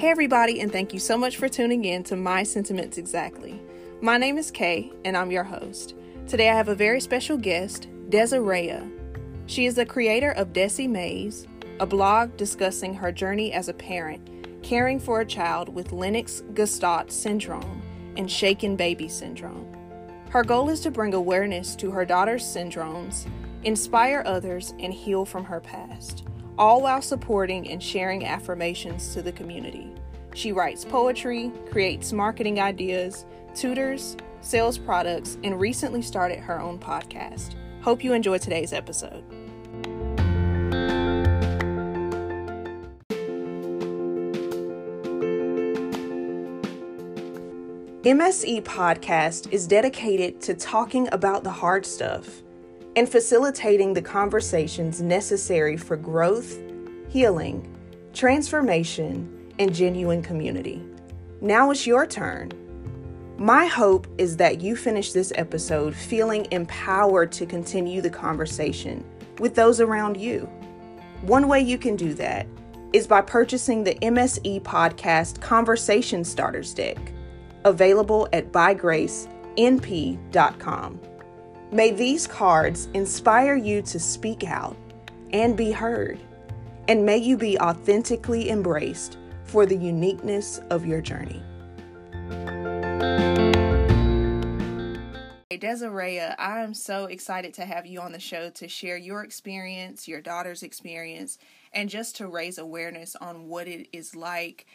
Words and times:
Hey, 0.00 0.08
everybody, 0.08 0.62
and 0.62 0.72
thank 0.72 0.94
you 0.94 0.98
so 0.98 1.18
much 1.18 1.36
for 1.36 1.46
tuning 1.46 1.84
in 1.84 2.02
to 2.04 2.16
My 2.16 2.42
Sentiments 2.42 2.96
Exactly. 2.96 3.60
My 4.00 4.16
name 4.16 4.38
is 4.38 4.50
Kay, 4.50 4.90
and 5.04 5.14
I'm 5.14 5.30
your 5.30 5.44
host. 5.44 5.94
Today, 6.26 6.48
I 6.48 6.54
have 6.54 6.68
a 6.68 6.74
very 6.74 7.02
special 7.02 7.36
guest, 7.36 7.86
Desiree. 8.08 8.80
She 9.44 9.66
is 9.66 9.74
the 9.74 9.84
creator 9.84 10.30
of 10.30 10.54
Desi 10.54 10.88
Mays, 10.88 11.46
a 11.80 11.84
blog 11.84 12.34
discussing 12.38 12.94
her 12.94 13.12
journey 13.12 13.52
as 13.52 13.68
a 13.68 13.74
parent, 13.74 14.62
caring 14.62 14.98
for 14.98 15.20
a 15.20 15.26
child 15.26 15.68
with 15.68 15.92
Lennox 15.92 16.44
Gastaut 16.54 17.10
syndrome 17.10 17.82
and 18.16 18.30
shaken 18.30 18.76
baby 18.76 19.06
syndrome. 19.06 19.66
Her 20.30 20.44
goal 20.44 20.70
is 20.70 20.80
to 20.80 20.90
bring 20.90 21.12
awareness 21.12 21.76
to 21.76 21.90
her 21.90 22.06
daughter's 22.06 22.42
syndromes, 22.42 23.28
inspire 23.64 24.22
others, 24.24 24.72
and 24.78 24.94
heal 24.94 25.26
from 25.26 25.44
her 25.44 25.60
past 25.60 26.24
all 26.60 26.82
while 26.82 27.00
supporting 27.00 27.70
and 27.70 27.82
sharing 27.82 28.26
affirmations 28.26 29.14
to 29.14 29.22
the 29.22 29.32
community. 29.32 29.90
She 30.34 30.52
writes 30.52 30.84
poetry, 30.84 31.50
creates 31.70 32.12
marketing 32.12 32.60
ideas, 32.60 33.24
tutors, 33.54 34.14
sells 34.42 34.76
products, 34.76 35.38
and 35.42 35.58
recently 35.58 36.02
started 36.02 36.38
her 36.38 36.60
own 36.60 36.78
podcast. 36.78 37.54
Hope 37.80 38.04
you 38.04 38.12
enjoy 38.12 38.36
today's 38.36 38.74
episode. 38.74 39.24
MSE 48.02 48.62
Podcast 48.64 49.50
is 49.50 49.66
dedicated 49.66 50.42
to 50.42 50.54
talking 50.54 51.08
about 51.12 51.42
the 51.42 51.50
hard 51.50 51.86
stuff 51.86 52.42
and 52.96 53.08
facilitating 53.08 53.94
the 53.94 54.02
conversations 54.02 55.00
necessary 55.00 55.76
for 55.76 55.96
growth, 55.96 56.58
healing, 57.08 57.66
transformation, 58.12 59.52
and 59.58 59.74
genuine 59.74 60.22
community. 60.22 60.84
Now 61.40 61.70
it's 61.70 61.86
your 61.86 62.06
turn. 62.06 62.52
My 63.38 63.66
hope 63.66 64.06
is 64.18 64.36
that 64.36 64.60
you 64.60 64.76
finish 64.76 65.12
this 65.12 65.32
episode 65.34 65.94
feeling 65.94 66.46
empowered 66.50 67.32
to 67.32 67.46
continue 67.46 68.02
the 68.02 68.10
conversation 68.10 69.02
with 69.38 69.54
those 69.54 69.80
around 69.80 70.18
you. 70.18 70.40
One 71.22 71.48
way 71.48 71.60
you 71.60 71.78
can 71.78 71.96
do 71.96 72.12
that 72.14 72.46
is 72.92 73.06
by 73.06 73.20
purchasing 73.22 73.84
the 73.84 73.94
MSE 73.96 74.62
Podcast 74.62 75.40
Conversation 75.40 76.24
Starters 76.24 76.74
Deck, 76.74 76.98
available 77.64 78.28
at 78.32 78.52
bygracenp.com. 78.52 81.00
May 81.72 81.92
these 81.92 82.26
cards 82.26 82.88
inspire 82.94 83.54
you 83.54 83.80
to 83.82 84.00
speak 84.00 84.42
out 84.42 84.76
and 85.32 85.56
be 85.56 85.70
heard, 85.70 86.18
and 86.88 87.06
may 87.06 87.18
you 87.18 87.36
be 87.36 87.56
authentically 87.60 88.50
embraced 88.50 89.18
for 89.44 89.66
the 89.66 89.76
uniqueness 89.76 90.58
of 90.70 90.84
your 90.84 91.00
journey. 91.00 91.40
Hey, 95.48 95.58
Desiree, 95.58 96.18
I 96.18 96.60
am 96.60 96.74
so 96.74 97.04
excited 97.04 97.54
to 97.54 97.64
have 97.64 97.86
you 97.86 98.00
on 98.00 98.10
the 98.10 98.18
show 98.18 98.50
to 98.50 98.66
share 98.66 98.96
your 98.96 99.22
experience, 99.22 100.08
your 100.08 100.20
daughter's 100.20 100.64
experience, 100.64 101.38
and 101.72 101.88
just 101.88 102.16
to 102.16 102.26
raise 102.26 102.58
awareness 102.58 103.14
on 103.14 103.46
what 103.46 103.68
it 103.68 103.86
is 103.92 104.16
like 104.16 104.66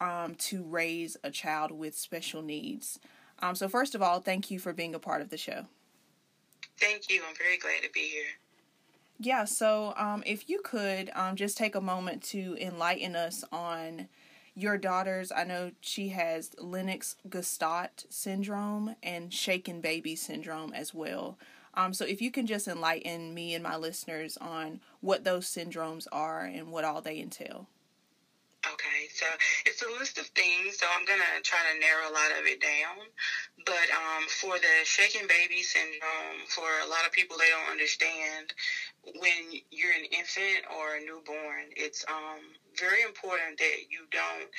um, 0.00 0.34
to 0.34 0.64
raise 0.64 1.16
a 1.22 1.30
child 1.30 1.70
with 1.70 1.96
special 1.96 2.42
needs. 2.42 2.98
Um, 3.38 3.54
so, 3.54 3.68
first 3.68 3.94
of 3.94 4.02
all, 4.02 4.18
thank 4.18 4.50
you 4.50 4.58
for 4.58 4.72
being 4.72 4.96
a 4.96 4.98
part 4.98 5.22
of 5.22 5.30
the 5.30 5.38
show. 5.38 5.66
Thank 6.80 7.10
you. 7.10 7.22
I'm 7.28 7.34
very 7.36 7.58
glad 7.58 7.82
to 7.82 7.90
be 7.92 8.00
here. 8.00 8.24
Yeah, 9.18 9.44
so 9.44 9.92
um, 9.98 10.22
if 10.24 10.48
you 10.48 10.60
could 10.64 11.10
um, 11.14 11.36
just 11.36 11.58
take 11.58 11.74
a 11.74 11.80
moment 11.80 12.22
to 12.24 12.56
enlighten 12.58 13.14
us 13.14 13.44
on 13.52 14.08
your 14.54 14.78
daughter's, 14.78 15.30
I 15.30 15.44
know 15.44 15.72
she 15.82 16.08
has 16.08 16.52
Lennox 16.58 17.16
Gastaut 17.28 18.06
syndrome 18.08 18.96
and 19.02 19.32
shaken 19.32 19.82
baby 19.82 20.16
syndrome 20.16 20.72
as 20.72 20.94
well. 20.94 21.38
Um, 21.74 21.92
so 21.92 22.04
if 22.04 22.22
you 22.22 22.30
can 22.30 22.46
just 22.46 22.66
enlighten 22.66 23.34
me 23.34 23.54
and 23.54 23.62
my 23.62 23.76
listeners 23.76 24.38
on 24.38 24.80
what 25.00 25.24
those 25.24 25.46
syndromes 25.46 26.06
are 26.10 26.44
and 26.44 26.72
what 26.72 26.84
all 26.84 27.02
they 27.02 27.20
entail. 27.20 27.68
Okay, 28.72 29.08
so 29.14 29.26
it's 29.66 29.82
a 29.82 29.88
list 29.98 30.18
of 30.18 30.26
things, 30.26 30.78
so 30.78 30.86
I'm 30.94 31.04
gonna 31.04 31.40
try 31.42 31.58
to 31.72 31.78
narrow 31.80 32.08
a 32.08 32.14
lot 32.14 32.30
of 32.38 32.46
it 32.46 32.60
down. 32.60 33.08
But 33.64 33.90
um, 33.90 34.28
for 34.28 34.58
the 34.58 34.84
shaken 34.84 35.26
baby 35.26 35.62
syndrome, 35.62 36.46
for 36.48 36.68
a 36.84 36.88
lot 36.88 37.06
of 37.06 37.12
people, 37.12 37.36
they 37.38 37.48
don't 37.48 37.70
understand 37.70 38.52
when 39.02 39.58
you're 39.70 39.92
an 39.92 40.04
infant 40.04 40.64
or 40.70 40.96
a 40.96 41.00
newborn. 41.00 41.72
It's 41.76 42.04
um, 42.08 42.40
very 42.78 43.02
important 43.02 43.58
that 43.58 43.90
you 43.90 44.06
don't, 44.10 44.50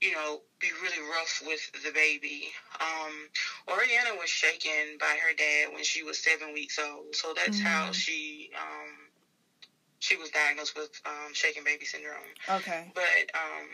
you 0.00 0.12
know, 0.12 0.40
be 0.58 0.70
really 0.82 1.00
rough 1.00 1.42
with 1.44 1.60
the 1.84 1.90
baby. 1.90 2.48
Um, 2.80 3.28
Oriana 3.68 4.16
was 4.18 4.30
shaken 4.30 4.96
by 4.98 5.18
her 5.20 5.34
dad 5.34 5.72
when 5.72 5.84
she 5.84 6.02
was 6.02 6.18
seven 6.18 6.52
weeks 6.54 6.78
old, 6.78 7.14
so 7.14 7.34
that's 7.34 7.58
mm-hmm. 7.58 7.66
how 7.66 7.92
she. 7.92 8.50
Um, 8.56 9.10
she 10.04 10.16
was 10.16 10.28
diagnosed 10.28 10.76
with 10.76 10.90
um, 11.06 11.32
shaken 11.32 11.64
baby 11.64 11.86
syndrome. 11.86 12.34
Okay. 12.48 12.92
But 12.94 13.30
um, 13.34 13.66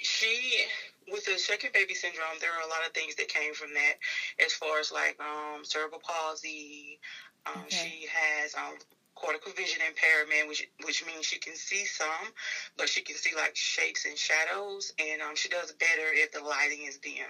she, 0.00 0.64
with 1.06 1.24
the 1.24 1.36
shaken 1.38 1.70
baby 1.72 1.94
syndrome, 1.94 2.38
there 2.40 2.52
are 2.56 2.62
a 2.62 2.66
lot 2.66 2.84
of 2.86 2.92
things 2.92 3.14
that 3.16 3.28
came 3.28 3.52
from 3.52 3.74
that, 3.74 3.94
as 4.42 4.52
far 4.54 4.80
as 4.80 4.90
like 4.90 5.16
um, 5.20 5.62
cerebral 5.62 6.00
palsy. 6.02 6.98
Um, 7.44 7.64
okay. 7.66 7.76
She 7.76 8.06
has 8.10 8.54
um, 8.54 8.78
cortical 9.14 9.52
vision 9.52 9.80
impairment, 9.86 10.48
which 10.48 10.66
which 10.82 11.04
means 11.04 11.26
she 11.26 11.36
can 11.36 11.56
see 11.56 11.84
some, 11.84 12.32
but 12.78 12.88
she 12.88 13.02
can 13.02 13.16
see 13.16 13.34
like 13.34 13.54
shapes 13.54 14.06
and 14.06 14.16
shadows, 14.16 14.92
and 14.98 15.20
um, 15.20 15.36
she 15.36 15.50
does 15.50 15.72
better 15.72 16.08
if 16.10 16.30
the 16.32 16.40
lighting 16.40 16.86
is 16.88 16.96
dim. 16.96 17.26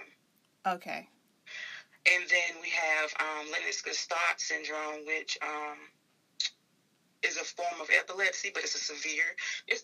Okay. 0.65 1.05
And 2.07 2.29
then 2.29 2.61
we 2.61 2.69
have 2.69 3.11
um, 3.19 3.51
Lennox-Gastaut 3.51 4.37
syndrome, 4.37 5.05
which 5.07 5.39
um, 5.41 5.89
is 7.25 7.37
a 7.37 7.43
form 7.43 7.81
of 7.81 7.89
epilepsy, 7.89 8.51
but 8.53 8.63
it's 8.63 8.75
a 8.75 8.79
severe. 8.79 9.35
It's 9.67 9.83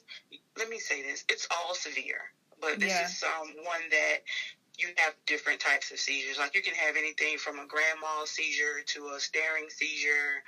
let 0.58 0.70
me 0.70 0.80
say 0.80 1.02
this: 1.02 1.24
it's 1.30 1.48
all 1.52 1.74
severe, 1.74 2.32
but 2.60 2.80
this 2.80 2.92
yeah. 2.92 3.06
is 3.06 3.24
um, 3.24 3.54
one 3.66 3.82
that 3.90 4.20
you 4.78 4.90
have 4.98 5.14
different 5.26 5.60
types 5.60 5.92
of 5.92 6.00
seizures. 6.00 6.38
Like 6.38 6.56
you 6.56 6.62
can 6.62 6.74
have 6.76 6.96
anything 6.96 7.38
from 7.38 7.60
a 7.60 7.66
grand 7.66 8.00
mal 8.02 8.26
seizure 8.26 8.82
to 8.88 9.10
a 9.10 9.20
staring 9.20 9.70
seizure. 9.70 10.42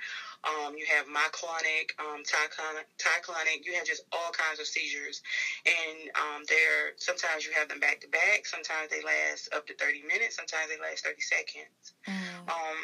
Um, 0.44 0.76
you 0.76 0.84
have 0.86 1.06
myoclonic, 1.06 1.96
um, 1.98 2.22
tonic-clonic. 2.24 3.64
You 3.64 3.74
have 3.74 3.84
just 3.84 4.02
all 4.12 4.30
kinds 4.30 4.60
of 4.60 4.66
seizures, 4.66 5.22
and 5.64 6.10
um, 6.14 6.42
they're 6.48 6.92
sometimes 6.96 7.46
you 7.46 7.52
have 7.52 7.68
them 7.68 7.80
back 7.80 8.00
to 8.00 8.08
back. 8.08 8.46
Sometimes 8.46 8.90
they 8.90 9.02
last 9.02 9.48
up 9.54 9.66
to 9.66 9.74
thirty 9.74 10.02
minutes. 10.02 10.36
Sometimes 10.36 10.68
they 10.68 10.78
last 10.78 11.04
thirty 11.04 11.20
seconds. 11.20 11.96
Mm. 12.06 12.48
Um, 12.48 12.78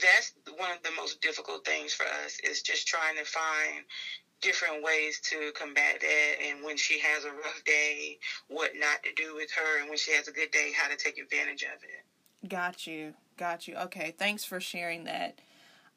that's 0.00 0.32
one 0.56 0.70
of 0.70 0.82
the 0.82 0.90
most 0.92 1.20
difficult 1.20 1.64
things 1.64 1.92
for 1.92 2.04
us 2.04 2.38
is 2.42 2.62
just 2.62 2.86
trying 2.86 3.16
to 3.16 3.24
find 3.24 3.84
different 4.40 4.82
ways 4.82 5.20
to 5.20 5.52
combat 5.54 6.00
that 6.00 6.34
and 6.44 6.64
when 6.64 6.76
she 6.76 6.98
has 6.98 7.24
a 7.24 7.30
rough 7.30 7.62
day 7.64 8.18
what 8.48 8.72
not 8.74 9.00
to 9.02 9.12
do 9.14 9.34
with 9.34 9.50
her 9.52 9.80
and 9.80 9.88
when 9.88 9.96
she 9.96 10.10
has 10.10 10.26
a 10.26 10.32
good 10.32 10.50
day 10.50 10.72
how 10.76 10.88
to 10.88 10.96
take 10.96 11.16
advantage 11.16 11.62
of 11.62 11.82
it 11.84 12.48
got 12.48 12.86
you 12.86 13.14
got 13.36 13.68
you 13.68 13.74
okay 13.76 14.12
thanks 14.18 14.44
for 14.44 14.60
sharing 14.60 15.04
that 15.04 15.38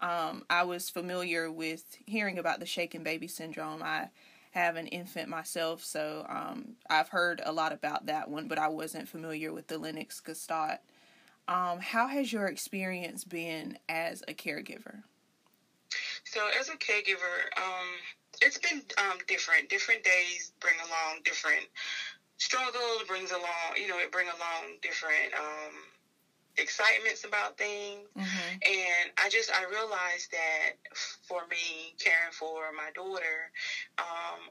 um, 0.01 0.43
i 0.49 0.63
was 0.63 0.89
familiar 0.89 1.51
with 1.51 1.83
hearing 2.05 2.37
about 2.37 2.59
the 2.59 2.65
shaken 2.65 3.03
baby 3.03 3.27
syndrome 3.27 3.81
i 3.83 4.09
have 4.51 4.75
an 4.77 4.87
infant 4.87 5.27
myself 5.27 5.83
so 5.83 6.25
um, 6.29 6.75
i've 6.89 7.09
heard 7.09 7.41
a 7.45 7.51
lot 7.51 7.73
about 7.73 8.05
that 8.05 8.29
one 8.29 8.47
but 8.47 8.57
i 8.57 8.67
wasn't 8.67 9.07
familiar 9.07 9.51
with 9.51 9.67
the 9.67 9.77
lennox 9.77 10.21
gastaut 10.21 10.79
um, 11.47 11.79
how 11.79 12.07
has 12.07 12.33
your 12.33 12.47
experience 12.47 13.23
been 13.23 13.77
as 13.87 14.23
a 14.27 14.33
caregiver? 14.33 15.03
So, 16.23 16.41
as 16.59 16.69
a 16.69 16.73
caregiver, 16.73 17.45
um, 17.57 17.87
it's 18.41 18.57
been 18.57 18.81
um, 18.97 19.19
different. 19.27 19.69
Different 19.69 20.03
days 20.03 20.53
bring 20.59 20.75
along 20.87 21.21
different 21.23 21.67
struggles. 22.37 23.03
Brings 23.07 23.31
along, 23.31 23.77
you 23.79 23.87
know, 23.87 23.99
it 23.99 24.11
bring 24.11 24.27
along 24.27 24.77
different 24.81 25.33
um, 25.37 25.73
excitements 26.57 27.23
about 27.23 27.57
things. 27.57 28.07
Mm-hmm. 28.17 28.51
And 28.63 29.11
I 29.17 29.29
just 29.29 29.51
I 29.51 29.65
realized 29.65 30.31
that 30.31 30.71
for 31.27 31.41
me, 31.49 31.95
caring 31.99 32.31
for 32.31 32.71
my 32.75 32.91
daughter, 32.93 33.51
um, 33.97 34.49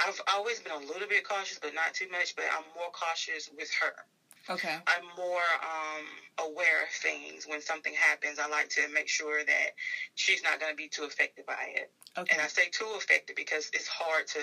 I've 0.00 0.20
always 0.28 0.60
been 0.60 0.72
a 0.72 0.78
little 0.78 1.08
bit 1.08 1.24
cautious, 1.24 1.58
but 1.60 1.74
not 1.74 1.94
too 1.94 2.08
much. 2.10 2.34
But 2.36 2.46
I'm 2.52 2.64
more 2.74 2.90
cautious 2.92 3.50
with 3.56 3.70
her. 3.80 3.92
Okay. 4.48 4.76
I'm 4.86 5.04
more 5.16 5.46
um, 5.62 6.48
aware 6.50 6.82
of 6.82 6.88
things 6.90 7.46
when 7.46 7.60
something 7.60 7.92
happens. 7.92 8.38
I 8.38 8.48
like 8.48 8.68
to 8.70 8.88
make 8.92 9.08
sure 9.08 9.44
that 9.44 9.70
she's 10.14 10.42
not 10.42 10.58
going 10.58 10.72
to 10.72 10.76
be 10.76 10.88
too 10.88 11.04
affected 11.04 11.46
by 11.46 11.72
it. 11.74 11.90
Okay. 12.16 12.32
And 12.32 12.40
I 12.40 12.48
say 12.48 12.68
too 12.68 12.88
affected 12.96 13.36
because 13.36 13.70
it's 13.72 13.86
hard 13.86 14.26
to 14.28 14.40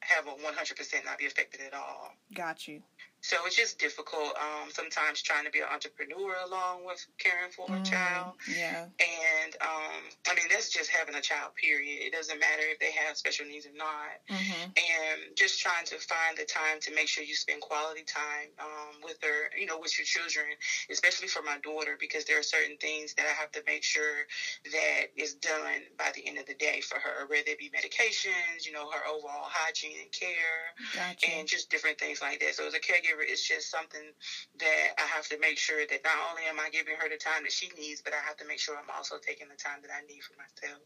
have 0.00 0.26
a 0.26 0.30
100% 0.30 1.04
not 1.04 1.18
be 1.18 1.26
affected 1.26 1.60
at 1.60 1.74
all. 1.74 2.12
Got 2.34 2.68
you. 2.68 2.82
So 3.20 3.46
it's 3.46 3.56
just 3.56 3.78
difficult. 3.78 4.36
Um, 4.36 4.70
sometimes 4.70 5.20
trying 5.22 5.44
to 5.44 5.50
be 5.50 5.58
an 5.58 5.66
entrepreneur 5.72 6.36
along 6.46 6.84
with 6.84 7.04
caring 7.18 7.50
for 7.50 7.66
a 7.68 7.82
child. 7.82 8.36
Yeah. 8.48 8.86
And 9.00 9.56
um, 9.60 10.02
I 10.28 10.34
mean, 10.34 10.48
that's 10.48 10.70
just 10.70 10.90
having 10.90 11.14
a 11.14 11.20
child. 11.20 11.54
Period. 11.54 12.02
It 12.04 12.12
doesn't 12.12 12.38
matter 12.38 12.62
if 12.62 12.78
they 12.78 12.92
have 12.92 13.16
special 13.16 13.44
needs 13.46 13.66
or 13.66 13.76
not. 13.76 14.22
Mm-hmm. 14.30 14.62
And 14.62 15.36
just 15.36 15.60
trying 15.60 15.84
to 15.86 15.98
find 15.98 16.36
the 16.36 16.44
time 16.44 16.78
to 16.80 16.94
make 16.94 17.08
sure 17.08 17.24
you 17.24 17.34
spend 17.34 17.60
quality 17.60 18.02
time 18.06 18.48
um, 18.58 19.00
with 19.02 19.18
her, 19.22 19.50
you 19.58 19.66
know, 19.66 19.78
with 19.78 19.98
your 19.98 20.04
children, 20.04 20.46
especially 20.90 21.26
for 21.28 21.42
my 21.42 21.58
daughter, 21.58 21.96
because 21.98 22.24
there 22.24 22.38
are 22.38 22.42
certain 22.42 22.76
things 22.80 23.14
that 23.14 23.26
I 23.26 23.32
have 23.32 23.50
to 23.52 23.62
make 23.66 23.82
sure 23.82 24.24
that 24.72 25.06
is 25.16 25.34
done 25.34 25.82
by 25.96 26.10
the 26.14 26.26
end 26.26 26.38
of 26.38 26.46
the 26.46 26.54
day 26.54 26.80
for 26.80 26.98
her, 26.98 27.26
whether 27.26 27.50
it 27.50 27.58
be 27.58 27.70
medications, 27.70 28.64
you 28.64 28.72
know, 28.72 28.88
her 28.90 29.06
overall 29.06 29.48
hygiene 29.48 29.98
and 30.00 30.12
care, 30.12 30.72
Gotcha. 30.94 31.30
and 31.30 31.48
just 31.48 31.68
different 31.68 31.98
things 31.98 32.20
like 32.20 32.38
that. 32.40 32.54
So 32.54 32.66
as 32.66 32.74
a 32.74 32.78
caregiver, 32.78 33.07
it's 33.20 33.46
just 33.46 33.70
something 33.70 34.12
that 34.58 34.88
I 34.98 35.02
have 35.02 35.28
to 35.28 35.38
make 35.38 35.58
sure 35.58 35.86
that 35.88 36.00
not 36.04 36.16
only 36.30 36.42
am 36.48 36.60
I 36.60 36.70
giving 36.70 36.94
her 36.98 37.08
the 37.08 37.16
time 37.16 37.42
that 37.44 37.52
she 37.52 37.70
needs, 37.78 38.02
but 38.02 38.12
I 38.12 38.26
have 38.26 38.36
to 38.38 38.46
make 38.46 38.58
sure 38.58 38.76
I'm 38.76 38.90
also 38.94 39.16
taking 39.16 39.48
the 39.48 39.56
time 39.56 39.78
that 39.82 39.90
I 39.90 40.06
need 40.06 40.20
for 40.22 40.34
myself. 40.36 40.82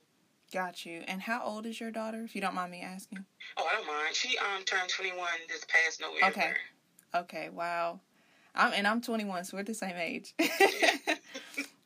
Got 0.53 0.85
you. 0.85 1.03
And 1.09 1.23
how 1.23 1.43
old 1.43 1.65
is 1.67 1.81
your 1.81 1.91
daughter, 1.91 2.23
if 2.23 2.35
you 2.35 2.41
don't 2.41 2.55
mind 2.55 2.71
me 2.71 2.83
asking? 2.83 3.25
Oh, 3.57 3.67
I 3.71 3.75
don't 3.75 3.87
mind. 3.87 4.15
She 4.15 4.37
um 4.39 4.65
turned 4.65 4.91
21 4.91 5.27
this 5.49 5.65
past 5.65 6.01
November. 6.01 6.27
Okay. 6.27 6.53
Okay, 7.15 7.49
wow. 7.51 8.01
I'm 8.55 8.73
and 8.75 8.87
I'm 8.87 9.01
21, 9.01 9.45
so 9.45 9.57
we're 9.57 9.63
the 9.63 9.75
same 9.75 9.97
age. 9.97 10.35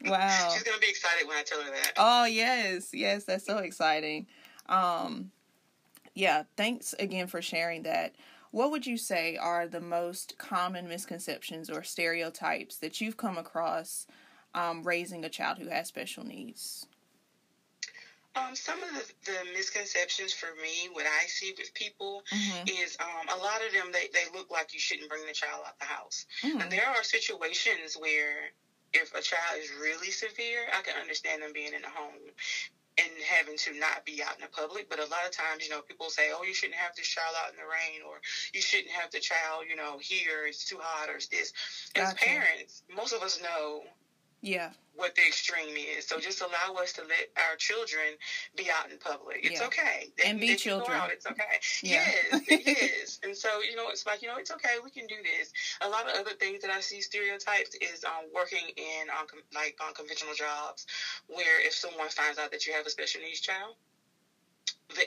wow. 0.04 0.50
She's 0.52 0.62
gonna 0.62 0.78
be 0.80 0.88
excited 0.88 1.28
when 1.28 1.36
I 1.36 1.42
tell 1.44 1.60
her 1.62 1.70
that. 1.70 1.92
Oh 1.96 2.24
yes, 2.24 2.90
yes, 2.92 3.24
that's 3.24 3.44
so 3.44 3.58
exciting. 3.58 4.26
Um, 4.68 5.30
yeah, 6.14 6.44
thanks 6.56 6.94
again 6.98 7.28
for 7.28 7.40
sharing 7.40 7.84
that. 7.84 8.16
What 8.56 8.70
would 8.70 8.86
you 8.86 8.96
say 8.96 9.36
are 9.36 9.68
the 9.68 9.82
most 9.82 10.38
common 10.38 10.88
misconceptions 10.88 11.68
or 11.68 11.82
stereotypes 11.82 12.78
that 12.78 13.02
you've 13.02 13.18
come 13.18 13.36
across 13.36 14.06
um, 14.54 14.82
raising 14.82 15.26
a 15.26 15.28
child 15.28 15.58
who 15.58 15.68
has 15.68 15.88
special 15.88 16.24
needs? 16.24 16.86
Um, 18.34 18.56
some 18.56 18.82
of 18.82 18.88
the, 18.94 19.30
the 19.30 19.38
misconceptions 19.52 20.32
for 20.32 20.46
me, 20.62 20.88
what 20.92 21.04
I 21.04 21.26
see 21.26 21.54
with 21.58 21.74
people, 21.74 22.24
Mhm. 22.32 22.82
is 22.82 22.96
um, 22.98 23.28
a 23.28 23.36
lot 23.36 23.60
of 23.62 23.74
them 23.74 23.92
they, 23.92 24.08
they 24.14 24.24
look 24.32 24.50
like 24.50 24.72
you 24.72 24.80
shouldn't 24.80 25.10
bring 25.10 25.26
the 25.26 25.34
child 25.34 25.62
out 25.66 25.78
the 25.78 25.84
house. 25.84 26.24
Mm. 26.40 26.62
And 26.62 26.72
there 26.72 26.86
are 26.86 27.02
situations 27.02 27.94
where 27.94 28.52
if 28.94 29.14
a 29.14 29.20
child 29.20 29.60
is 29.60 29.70
really 29.72 30.10
severe, 30.10 30.66
I 30.72 30.80
can 30.80 30.96
understand 30.98 31.42
them 31.42 31.52
being 31.52 31.74
in 31.74 31.82
the 31.82 31.90
home 31.90 32.14
and 32.98 33.10
having 33.22 33.56
to 33.58 33.78
not 33.78 34.04
be 34.04 34.22
out 34.22 34.36
in 34.36 34.42
the 34.42 34.48
public. 34.48 34.88
But 34.88 34.98
a 34.98 35.06
lot 35.06 35.26
of 35.26 35.32
times, 35.32 35.64
you 35.64 35.70
know, 35.70 35.82
people 35.82 36.10
say, 36.10 36.30
oh, 36.32 36.42
you 36.42 36.54
shouldn't 36.54 36.78
have 36.78 36.94
this 36.96 37.06
child 37.06 37.34
out 37.42 37.50
in 37.50 37.56
the 37.56 37.64
rain, 37.64 38.02
or 38.06 38.20
you 38.52 38.60
shouldn't 38.62 38.92
have 38.92 39.10
the 39.10 39.20
child, 39.20 39.64
you 39.68 39.76
know, 39.76 39.98
here, 40.00 40.46
it's 40.46 40.64
too 40.64 40.78
hot, 40.80 41.08
or 41.08 41.16
it's 41.16 41.26
this. 41.28 41.52
As 41.94 42.14
parents, 42.14 42.82
most 42.94 43.12
of 43.12 43.22
us 43.22 43.40
know 43.40 43.84
Yeah, 44.46 44.70
what 44.94 45.14
the 45.14 45.26
extreme 45.26 45.76
is. 45.76 46.06
So 46.06 46.18
just 46.18 46.40
allow 46.40 46.74
us 46.82 46.92
to 46.94 47.02
let 47.02 47.26
our 47.36 47.54
children 47.56 48.14
be 48.56 48.70
out 48.70 48.90
in 48.90 48.98
public. 48.98 49.44
It's 49.44 49.60
Yeah. 49.60 49.66
okay. 49.66 50.10
They 50.16 50.24
And 50.24 50.40
be 50.40 50.48
they 50.48 50.56
children. 50.56 50.96
out. 50.96 51.10
It's 51.10 51.26
okay. 51.26 51.58
Yeah. 51.82 52.04
Yes, 52.32 52.40
it 52.48 52.66
is. 52.66 53.18
And 53.22 53.36
so, 53.36 53.60
you 53.60 53.76
know, 53.76 53.88
it's 53.90 54.06
like, 54.06 54.22
you 54.22 54.28
know, 54.28 54.36
it's 54.36 54.50
okay. 54.50 54.78
We 54.82 54.90
can 54.90 55.06
do 55.06 55.16
this. 55.22 55.52
A 55.80 55.88
lot 55.88 56.08
of 56.08 56.16
other 56.16 56.34
things 56.34 56.62
that 56.62 56.70
I 56.70 56.80
see 56.80 57.00
stereotypes 57.00 57.74
is 57.80 58.04
um, 58.04 58.24
working 58.34 58.70
in 58.76 59.10
um, 59.10 59.26
com- 59.26 59.42
like 59.54 59.76
on 59.86 59.92
conventional 59.92 60.34
jobs 60.34 60.86
where 61.26 61.60
if 61.60 61.74
someone 61.74 62.08
finds 62.08 62.38
out 62.38 62.50
that 62.52 62.66
you 62.66 62.72
have 62.72 62.86
a 62.86 62.90
special 62.90 63.20
needs 63.20 63.40
child, 63.40 63.76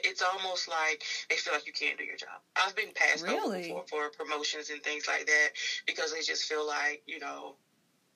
it's 0.04 0.22
almost 0.22 0.68
like 0.68 1.02
they 1.28 1.36
feel 1.36 1.52
like 1.54 1.66
you 1.66 1.72
can't 1.72 1.98
do 1.98 2.04
your 2.04 2.16
job. 2.16 2.40
I've 2.54 2.76
been 2.76 2.92
passed 2.94 3.26
over 3.26 3.48
Really? 3.48 3.62
before 3.62 3.84
for 3.88 4.10
promotions 4.10 4.68
and 4.70 4.82
things 4.82 5.08
like 5.08 5.26
that 5.26 5.48
because 5.86 6.12
they 6.12 6.20
just 6.20 6.44
feel 6.44 6.66
like, 6.66 7.00
you 7.06 7.18
know, 7.18 7.56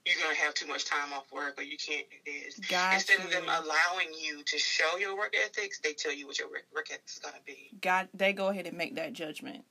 you're 0.06 0.16
going 0.22 0.34
to 0.34 0.40
have 0.42 0.54
too 0.54 0.66
much 0.66 0.84
time 0.84 1.12
off 1.12 1.30
work 1.32 1.58
or 1.58 1.62
you 1.62 1.76
can't 1.76 2.06
do 2.10 2.16
this. 2.30 2.58
got 2.68 2.94
Instead 2.94 3.18
you. 3.20 3.24
of 3.24 3.30
them 3.30 3.44
allowing 3.44 4.08
you 4.12 4.42
to 4.44 4.58
show 4.58 4.96
your 4.98 5.16
work 5.16 5.34
ethics, 5.34 5.80
they 5.82 5.92
tell 5.92 6.12
you 6.12 6.26
what 6.26 6.38
your 6.38 6.48
work 6.48 6.64
work 6.74 6.88
ethics 6.90 7.14
is 7.14 7.18
going 7.20 7.34
to 7.34 7.40
be. 7.46 7.70
got 7.80 8.08
they 8.14 8.32
go 8.32 8.48
ahead 8.48 8.66
and 8.66 8.76
make 8.76 8.96
that 8.96 9.12
judgment. 9.12 9.64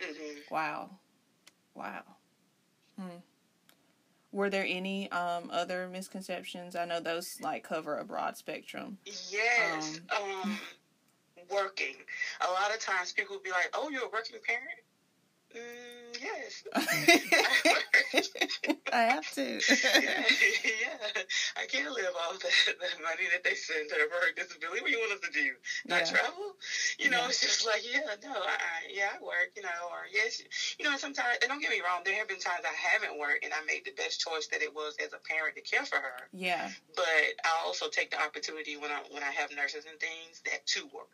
hmm 0.00 0.38
Wow, 0.50 0.90
wow. 1.74 2.02
Hmm. 2.98 3.18
Were 4.30 4.48
there 4.48 4.64
any 4.66 5.10
um, 5.10 5.50
other 5.52 5.88
misconceptions? 5.88 6.74
I 6.76 6.84
know 6.86 7.00
those 7.00 7.38
like 7.40 7.64
cover 7.64 7.98
a 7.98 8.04
broad 8.04 8.36
spectrum. 8.36 8.98
Yes. 9.30 10.00
Um, 10.16 10.58
working. 11.50 11.96
A 12.40 12.50
lot 12.50 12.74
of 12.74 12.80
times 12.80 13.12
people 13.12 13.36
will 13.36 13.42
be 13.42 13.50
like, 13.50 13.68
oh, 13.74 13.90
you're 13.90 14.04
a 14.06 14.10
working 14.10 14.36
parent? 14.46 14.68
Mm, 15.54 16.20
yes. 16.20 16.62
I 18.92 19.02
have 19.02 19.28
to. 19.34 19.60
yeah, 20.02 20.24
yeah. 20.64 21.22
I 21.56 21.66
can't 21.66 21.92
live 21.92 22.14
off 22.14 22.38
the, 22.40 22.50
the 22.78 23.02
money 23.02 23.26
that 23.32 23.42
they 23.42 23.54
send 23.54 23.90
her 23.90 24.06
for 24.08 24.26
her 24.26 24.32
disability. 24.36 24.80
What 24.80 24.88
do 24.90 24.92
you 24.92 25.00
want 25.00 25.12
us 25.12 25.20
to 25.20 25.30
do? 25.30 25.52
Not 25.86 26.00
Yeah. 26.00 26.04
travel? 26.10 26.56
You 26.98 27.10
know, 27.10 27.22
Yeah. 27.22 27.28
it's 27.28 27.40
just 27.40 27.66
like, 27.66 27.82
yeah, 27.84 28.14
no, 28.22 28.32
I, 28.32 28.56
I, 28.56 28.88
yeah, 28.90 29.12
I 29.18 29.22
work, 29.22 29.50
you 29.56 29.62
know, 29.62 29.88
or 29.90 30.06
yes, 30.12 30.40
you 30.78 30.84
know, 30.84 30.96
sometimes, 30.96 31.38
and 31.42 31.48
don't 31.48 31.60
get 31.60 31.70
me 31.70 31.80
wrong, 31.80 32.02
there 32.04 32.16
have 32.16 32.28
been 32.28 32.40
times 32.40 32.64
I 32.64 32.74
haven't 32.74 33.18
worked 33.18 33.44
and 33.44 33.52
I 33.52 33.60
made 33.66 33.84
the 33.84 33.92
best 33.92 34.20
choice 34.20 34.46
that 34.48 34.62
it 34.62 34.72
was 34.74 34.94
as 35.02 35.12
a 35.12 35.18
parent 35.28 35.56
to 35.56 35.62
care 35.62 35.84
for 35.84 35.96
her. 35.96 36.28
yeah, 36.32 36.68
But 36.94 37.34
I 37.44 37.62
also 37.64 37.88
take 37.88 38.10
the 38.10 38.22
opportunity 38.22 38.76
when 38.76 38.90
I 38.90 39.00
when 39.10 39.22
I 39.22 39.30
have 39.30 39.50
nurses 39.54 39.84
and 39.88 39.98
things 40.00 40.40
that 40.44 40.64
to 40.66 40.86
work. 40.92 41.08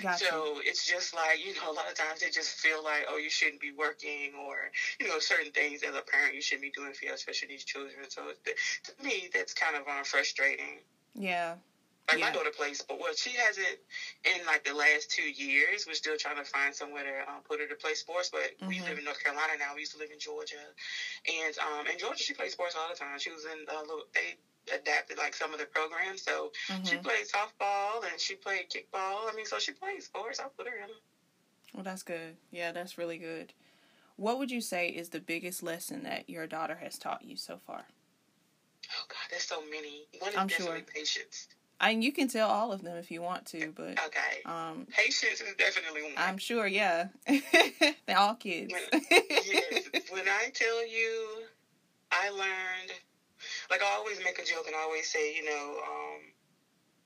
Gotcha. 0.00 0.24
So 0.24 0.60
it's 0.64 0.84
just 0.84 1.14
like, 1.14 1.38
you 1.44 1.54
know, 1.54 1.70
a 1.70 1.72
lot 1.72 1.88
of 1.88 1.94
times 1.94 2.20
they 2.20 2.30
just 2.30 2.50
feel 2.50 2.82
like, 2.82 3.04
oh, 3.08 3.16
you 3.16 3.30
shouldn't 3.30 3.60
be 3.60 3.70
working 3.72 4.34
or, 4.34 4.70
you 5.00 5.06
know, 5.08 5.18
certain 5.18 5.50
things 5.52 5.82
as 5.82 5.94
a 5.94 6.02
parent 6.02 6.34
you 6.34 6.40
shouldn't 6.42 6.62
be 6.62 6.70
doing 6.70 6.92
for 6.92 7.04
your 7.06 7.16
special 7.16 7.48
needs 7.48 7.64
children. 7.64 8.06
So 8.08 8.32
to 8.44 9.02
me, 9.02 9.28
that's 9.32 9.52
kind 9.54 9.76
of 9.76 9.86
um, 9.88 10.04
frustrating. 10.04 10.80
yeah, 11.14 11.56
Like 12.08 12.18
Yeah. 12.18 12.26
my 12.26 12.30
daughter 12.32 12.50
plays 12.50 12.78
sport. 12.78 13.00
Well, 13.00 13.14
she 13.14 13.34
hasn't 13.34 13.78
in 14.24 14.46
like 14.46 14.62
the 14.64 14.72
last 14.74 15.10
two 15.10 15.22
years. 15.28 15.86
We're 15.86 15.94
still 15.94 16.16
trying 16.16 16.36
to 16.36 16.44
find 16.44 16.74
somewhere 16.74 17.02
to 17.02 17.30
um, 17.30 17.42
put 17.42 17.58
her 17.58 17.66
to 17.66 17.74
play 17.74 17.94
sports. 17.94 18.28
But 18.30 18.52
we 18.66 18.78
Mhm. 18.78 18.84
live 18.84 18.98
in 18.98 19.04
North 19.04 19.22
Carolina 19.22 19.56
now. 19.58 19.74
We 19.74 19.80
used 19.80 19.92
to 19.92 19.98
live 19.98 20.10
in 20.12 20.18
Georgia, 20.18 20.72
and 21.26 21.58
um, 21.58 21.86
in 21.88 21.98
Georgia 21.98 22.22
she 22.22 22.32
plays 22.32 22.52
sports 22.52 22.76
all 22.76 22.88
the 22.88 22.94
time. 22.94 23.18
She 23.18 23.30
was 23.30 23.44
in 23.44 23.66
uh, 23.68 23.80
little, 23.80 24.04
they 24.14 24.36
adapted 24.72 25.18
like 25.18 25.34
some 25.34 25.52
of 25.52 25.58
the 25.58 25.66
programs. 25.66 26.22
So 26.22 26.52
she 26.84 26.96
hmm 26.96 27.02
played 27.02 27.26
softball 27.26 28.04
and 28.10 28.20
she 28.20 28.36
played 28.36 28.68
kickball. 28.70 29.28
I 29.28 29.32
mean, 29.34 29.46
so 29.46 29.58
she 29.58 29.72
played 29.72 30.02
sports. 30.02 30.38
I 30.40 30.44
put 30.56 30.66
her 30.68 30.76
in. 30.76 30.90
Well, 31.74 31.82
that's 31.84 32.02
good. 32.02 32.36
Yeah, 32.50 32.72
that's 32.72 32.98
really 32.98 33.18
good. 33.18 33.52
What 34.16 34.38
would 34.38 34.50
you 34.50 34.60
say 34.60 34.88
is 34.88 35.10
the 35.10 35.20
biggest 35.20 35.62
lesson 35.62 36.02
that 36.04 36.28
your 36.28 36.46
daughter 36.46 36.76
has 36.76 36.98
taught 36.98 37.24
you 37.24 37.36
so 37.36 37.58
far? 37.58 37.86
Oh 38.92 39.04
God, 39.08 39.26
there's 39.30 39.42
so 39.44 39.62
many. 39.70 40.06
One 40.20 40.32
is 40.32 40.38
I'm 40.38 40.46
definitely 40.46 40.80
sure. 40.80 40.94
patience. 40.94 41.48
I 41.80 41.90
you 41.90 42.12
can 42.12 42.28
tell 42.28 42.48
all 42.48 42.72
of 42.72 42.82
them 42.82 42.96
if 42.96 43.10
you 43.10 43.20
want 43.20 43.46
to, 43.46 43.72
but 43.76 43.98
Okay, 44.06 44.42
um, 44.46 44.86
patience 44.90 45.40
is 45.40 45.54
definitely 45.58 46.02
one. 46.02 46.12
I'm 46.16 46.38
sure. 46.38 46.66
Yeah, 46.66 47.08
they're 48.06 48.18
all 48.18 48.34
kids. 48.34 48.72
yes, 49.10 49.88
when 50.10 50.26
I 50.26 50.50
tell 50.54 50.86
you, 50.86 51.42
I 52.10 52.30
learned. 52.30 52.92
Like 53.70 53.82
I 53.82 53.96
always 53.96 54.18
make 54.24 54.38
a 54.38 54.44
joke 54.44 54.66
and 54.66 54.74
I 54.74 54.80
always 54.80 55.10
say, 55.10 55.34
you 55.34 55.44
know, 55.44 55.76
um, 55.82 56.20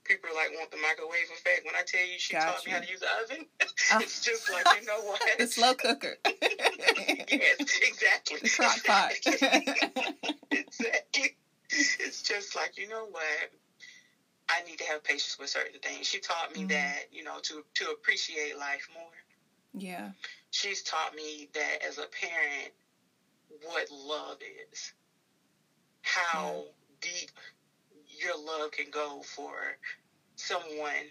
people 0.04 0.30
like 0.34 0.50
want 0.56 0.70
the 0.70 0.76
microwave 0.76 1.30
effect. 1.32 1.66
When 1.66 1.74
I 1.74 1.82
tell 1.84 2.06
you, 2.06 2.18
she 2.18 2.34
Got 2.34 2.42
taught 2.44 2.66
me 2.66 2.72
how 2.72 2.80
to 2.80 2.88
use 2.88 3.00
the 3.00 3.06
oven. 3.24 3.46
Oh. 3.92 3.98
it's 4.00 4.24
just 4.24 4.50
like 4.52 4.66
you 4.80 4.86
know 4.86 5.00
what? 5.02 5.20
the 5.38 5.46
slow 5.46 5.74
cooker. 5.74 6.16
yes, 6.24 7.58
exactly. 7.82 8.38
The 8.42 8.50
crock 8.50 8.84
pot. 8.84 9.12
exactly. 10.50 11.36
It's 11.70 12.22
just 12.22 12.54
like 12.54 12.78
you 12.78 12.88
know 12.88 13.06
what. 13.10 13.50
I 14.50 14.60
need 14.62 14.78
to 14.80 14.84
have 14.84 15.02
patience 15.04 15.38
with 15.38 15.50
certain 15.50 15.78
things. 15.80 16.06
She 16.08 16.20
taught 16.20 16.50
me 16.52 16.64
Mhm. 16.64 16.66
that, 16.68 17.04
you 17.10 17.22
know, 17.22 17.38
to 17.44 17.62
to 17.76 17.90
appreciate 17.90 18.56
life 18.56 18.86
more. 18.92 19.12
yeah, 19.72 20.12
she's 20.50 20.82
taught 20.82 21.12
me 21.14 21.48
that 21.52 21.82
as 21.82 21.98
a 21.98 22.06
parent 22.06 22.72
what 23.62 23.90
love 23.90 24.38
is 24.42 24.92
how 26.02 26.66
deep 27.00 27.30
your 28.08 28.36
love 28.36 28.70
can 28.70 28.90
go 28.90 29.22
for 29.22 29.76
someone 30.36 31.10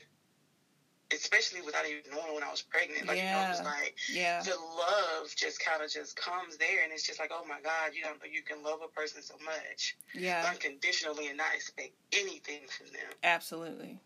especially 1.13 1.61
without 1.61 1.85
even 1.87 2.01
knowing 2.11 2.33
when 2.35 2.43
I 2.43 2.51
was 2.51 2.61
pregnant 2.61 3.07
like 3.07 3.17
you 3.17 3.23
know 3.23 3.47
it's 3.49 3.59
Yeah. 3.59 3.65
like 3.65 3.95
yeah, 4.11 4.41
the 4.43 4.55
love 4.55 5.33
just 5.35 5.59
kind 5.59 5.81
of 5.81 5.89
just 5.91 6.15
comes 6.15 6.57
there 6.57 6.83
and 6.83 6.91
it's 6.93 7.03
just 7.03 7.19
like 7.19 7.31
oh 7.33 7.43
my 7.47 7.59
god 7.61 7.91
you 7.93 8.03
don't 8.03 8.19
know 8.19 8.29
you 8.31 8.41
can 8.43 8.61
love 8.63 8.79
a 8.83 8.87
person 8.87 9.21
so 9.21 9.35
much 9.43 9.97
yeah. 10.13 10.45
unconditionally 10.49 11.27
and 11.27 11.37
not 11.37 11.53
expect 11.55 11.91
anything 12.13 12.61
from 12.69 12.87
them 12.87 13.11
Absolutely. 13.23 13.99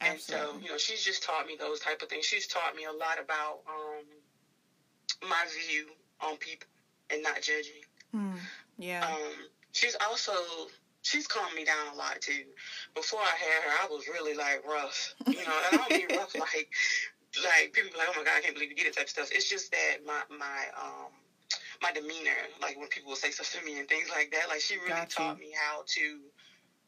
and 0.00 0.20
so, 0.20 0.58
you 0.62 0.68
know, 0.68 0.76
she's 0.76 1.02
just 1.02 1.22
taught 1.22 1.46
me 1.46 1.56
those 1.58 1.80
type 1.80 2.02
of 2.02 2.08
things. 2.10 2.26
She's 2.26 2.46
taught 2.46 2.76
me 2.76 2.84
a 2.84 2.92
lot 2.92 3.18
about 3.18 3.60
um, 3.66 4.04
my 5.28 5.42
view 5.66 5.86
on 6.20 6.36
people 6.36 6.68
and 7.10 7.22
not 7.22 7.40
judging. 7.40 7.82
Hmm. 8.12 8.34
Yeah. 8.78 9.06
Um, 9.06 9.32
she's 9.72 9.96
also 10.06 10.32
she's 11.02 11.26
calmed 11.26 11.54
me 11.54 11.64
down 11.64 11.94
a 11.94 11.96
lot 11.96 12.20
too. 12.20 12.44
Before 12.96 13.20
I 13.20 13.36
had 13.36 13.62
her, 13.62 13.70
I 13.84 13.86
was 13.92 14.08
really 14.08 14.34
like 14.34 14.64
rough, 14.66 15.14
you 15.28 15.34
know. 15.36 15.40
And 15.44 15.66
I 15.68 15.70
don't 15.76 15.90
mean 15.92 16.16
rough 16.18 16.34
like 16.40 16.68
like 17.44 17.72
people 17.72 17.90
be 17.92 17.98
like, 17.98 18.08
oh 18.10 18.16
my 18.16 18.24
god, 18.24 18.32
I 18.38 18.40
can't 18.40 18.54
believe 18.54 18.70
you 18.70 18.74
get 18.76 18.86
it 18.86 18.96
type 18.96 19.04
of 19.04 19.10
stuff. 19.10 19.28
It's 19.30 19.48
just 19.48 19.70
that 19.72 19.98
my 20.06 20.22
my 20.30 20.60
um 20.80 21.12
my 21.82 21.92
demeanor, 21.92 22.40
like 22.62 22.78
when 22.78 22.88
people 22.88 23.10
will 23.10 23.16
say 23.20 23.30
stuff 23.30 23.52
to 23.52 23.64
me 23.64 23.78
and 23.78 23.86
things 23.88 24.08
like 24.10 24.32
that. 24.32 24.48
Like 24.48 24.60
she 24.60 24.76
really 24.78 24.88
Got 24.90 25.10
you. 25.18 25.24
taught 25.24 25.38
me 25.38 25.52
how 25.54 25.82
to 25.86 26.18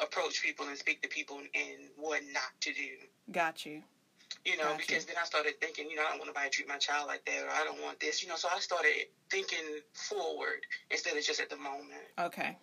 approach 0.01 0.43
people 0.43 0.67
and 0.69 0.79
speak 0.79 1.03
to 1.03 1.09
people 1.09 1.39
and 1.39 1.79
what 1.97 2.23
not 2.33 2.53
to 2.63 2.73
do. 2.73 2.89
Got 3.31 3.67
you. 3.67 3.83
You 4.45 4.57
know, 4.57 4.65
Got 4.65 4.73
you. 4.81 4.87
because 4.87 5.05
then 5.05 5.17
I 5.21 5.25
started 5.25 5.61
thinking, 5.61 5.91
you 5.91 5.97
know, 5.97 6.03
I 6.07 6.11
don't 6.11 6.19
want 6.21 6.29
nobody 6.29 6.49
to 6.49 6.55
treat 6.55 6.69
my 6.69 6.79
child 6.79 7.07
like 7.09 7.25
that, 7.27 7.45
or 7.45 7.51
I 7.51 7.65
don't 7.65 7.83
want 7.83 8.01
this, 8.01 8.23
you 8.23 8.29
know. 8.29 8.37
So 8.37 8.49
I 8.55 8.61
started 8.61 9.07
thinking 9.31 9.81
forward 9.93 10.65
instead 10.91 11.17
of 11.17 11.23
just 11.23 11.41
at 11.41 11.51
the 11.51 11.57
moment. 11.57 12.09
Okay. 12.19 12.57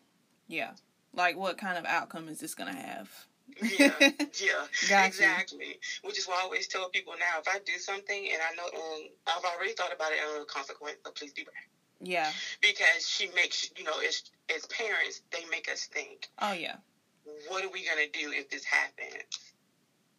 Yeah. 0.47 0.71
Like, 1.13 1.37
what 1.37 1.57
kind 1.57 1.77
of 1.77 1.85
outcome 1.85 2.27
is 2.27 2.39
this 2.39 2.55
going 2.55 2.73
to 2.73 2.79
have? 2.79 3.09
Yeah, 3.57 4.01
yeah, 4.39 4.67
exactly. 4.97 5.77
Which 6.01 6.17
is 6.17 6.25
why 6.25 6.35
I 6.35 6.41
always 6.41 6.67
tell 6.67 6.87
people 6.89 7.15
now, 7.17 7.39
if 7.39 7.47
I 7.47 7.59
do 7.59 7.77
something 7.79 8.29
and 8.31 8.41
I 8.41 8.51
know, 8.51 8.69
and 8.73 9.09
I've 9.27 9.43
already 9.43 9.73
thought 9.73 9.91
about 9.91 10.11
it, 10.11 10.19
and 10.21 10.41
the 10.41 10.45
consequence, 10.45 10.97
please 11.15 11.33
be 11.33 11.43
back. 11.43 11.69
Yeah. 11.99 12.33
Because 12.61 13.07
she 13.07 13.27
makes, 13.27 13.69
you 13.77 13.83
know, 13.83 13.99
as 13.99 14.21
as 14.53 14.65
parents, 14.65 15.21
they 15.31 15.45
make 15.45 15.69
us 15.69 15.87
think, 15.87 16.27
Oh, 16.39 16.51
yeah. 16.51 16.77
what 17.23 17.63
are 17.63 17.69
we 17.69 17.83
gonna 17.85 18.07
do 18.07 18.31
if 18.31 18.47
this 18.49 18.63
happens? 18.63 19.53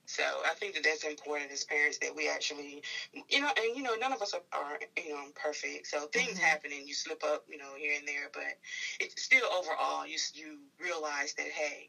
So 0.09 0.43
I 0.45 0.55
think 0.55 0.75
that 0.75 0.85
that's 0.85 1.03
important 1.03 1.51
as 1.51 1.65
parents 1.65 1.99
that 2.01 2.15
we 2.15 2.29
actually, 2.29 2.81
you 3.29 3.41
know, 3.41 3.51
and 3.57 3.75
you 3.77 3.83
know, 3.83 3.97
none 3.97 4.13
of 4.13 4.23
us 4.23 4.35
are, 4.35 4.43
are 4.53 4.79
you 4.97 5.09
know 5.11 5.31
perfect. 5.35 5.89
So 5.89 6.07
things 6.13 6.39
Mhm. 6.39 6.43
happen 6.43 6.71
and 6.73 6.87
you 6.87 6.95
slip 6.95 7.25
up, 7.25 7.43
you 7.49 7.57
know, 7.57 7.75
here 7.77 7.93
and 7.97 8.07
there. 8.07 8.29
But 8.33 8.55
it's 9.01 9.21
still 9.23 9.47
overall, 9.53 10.07
you 10.07 10.17
you 10.33 10.61
realize 10.79 11.35
that 11.35 11.49
hey, 11.49 11.89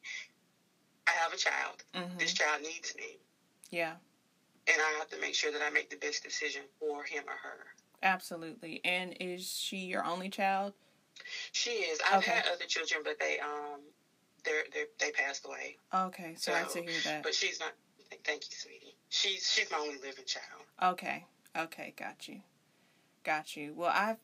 I 1.08 1.12
have 1.12 1.34
a 1.34 1.38
child. 1.38 1.84
hmm 1.94 2.18
This 2.18 2.34
child 2.34 2.62
needs 2.62 2.94
me, 2.96 3.18
Yeah. 3.72 3.96
and 4.68 4.78
I 4.82 4.98
have 5.00 5.10
to 5.10 5.20
make 5.20 5.34
sure 5.36 5.52
that 5.52 5.62
I 5.62 5.70
make 5.70 5.90
the 5.90 5.96
best 5.98 6.24
decision 6.24 6.64
for 6.80 7.04
him 7.04 7.24
or 7.28 7.36
her. 7.36 7.68
Absolutely. 8.04 8.82
And 8.84 9.16
is 9.20 9.50
she 9.50 9.78
your 9.78 10.06
only 10.06 10.30
child? 10.30 10.74
She 11.52 11.72
is. 11.72 12.00
I've 12.06 12.20
Okay. 12.20 12.32
had 12.32 12.46
other 12.48 12.66
children, 12.66 13.02
but 13.04 13.20
they 13.20 13.40
um, 13.40 13.82
they're 14.44 14.64
they 14.74 14.86
they 15.00 15.12
passed 15.12 15.46
away. 15.46 15.78
Okay. 15.94 16.36
Sorry 16.38 16.64
So, 16.68 16.82
to 16.82 16.92
hear 16.92 17.00
that. 17.06 17.24
But 17.24 17.34
she's 17.34 17.60
not. 17.60 17.74
Thank 18.24 18.44
you, 18.50 18.56
sweetie. 18.58 18.96
She's 19.10 19.50
she's 19.52 19.70
my 19.72 19.78
only 19.78 19.98
living 19.98 20.26
child. 20.26 20.64
Okay. 20.82 21.26
Okay. 21.58 21.94
Got 21.98 22.28
you. 22.28 22.42
Got 23.24 23.56
you. 23.58 23.74
Well, 23.74 23.90
I 23.92 24.18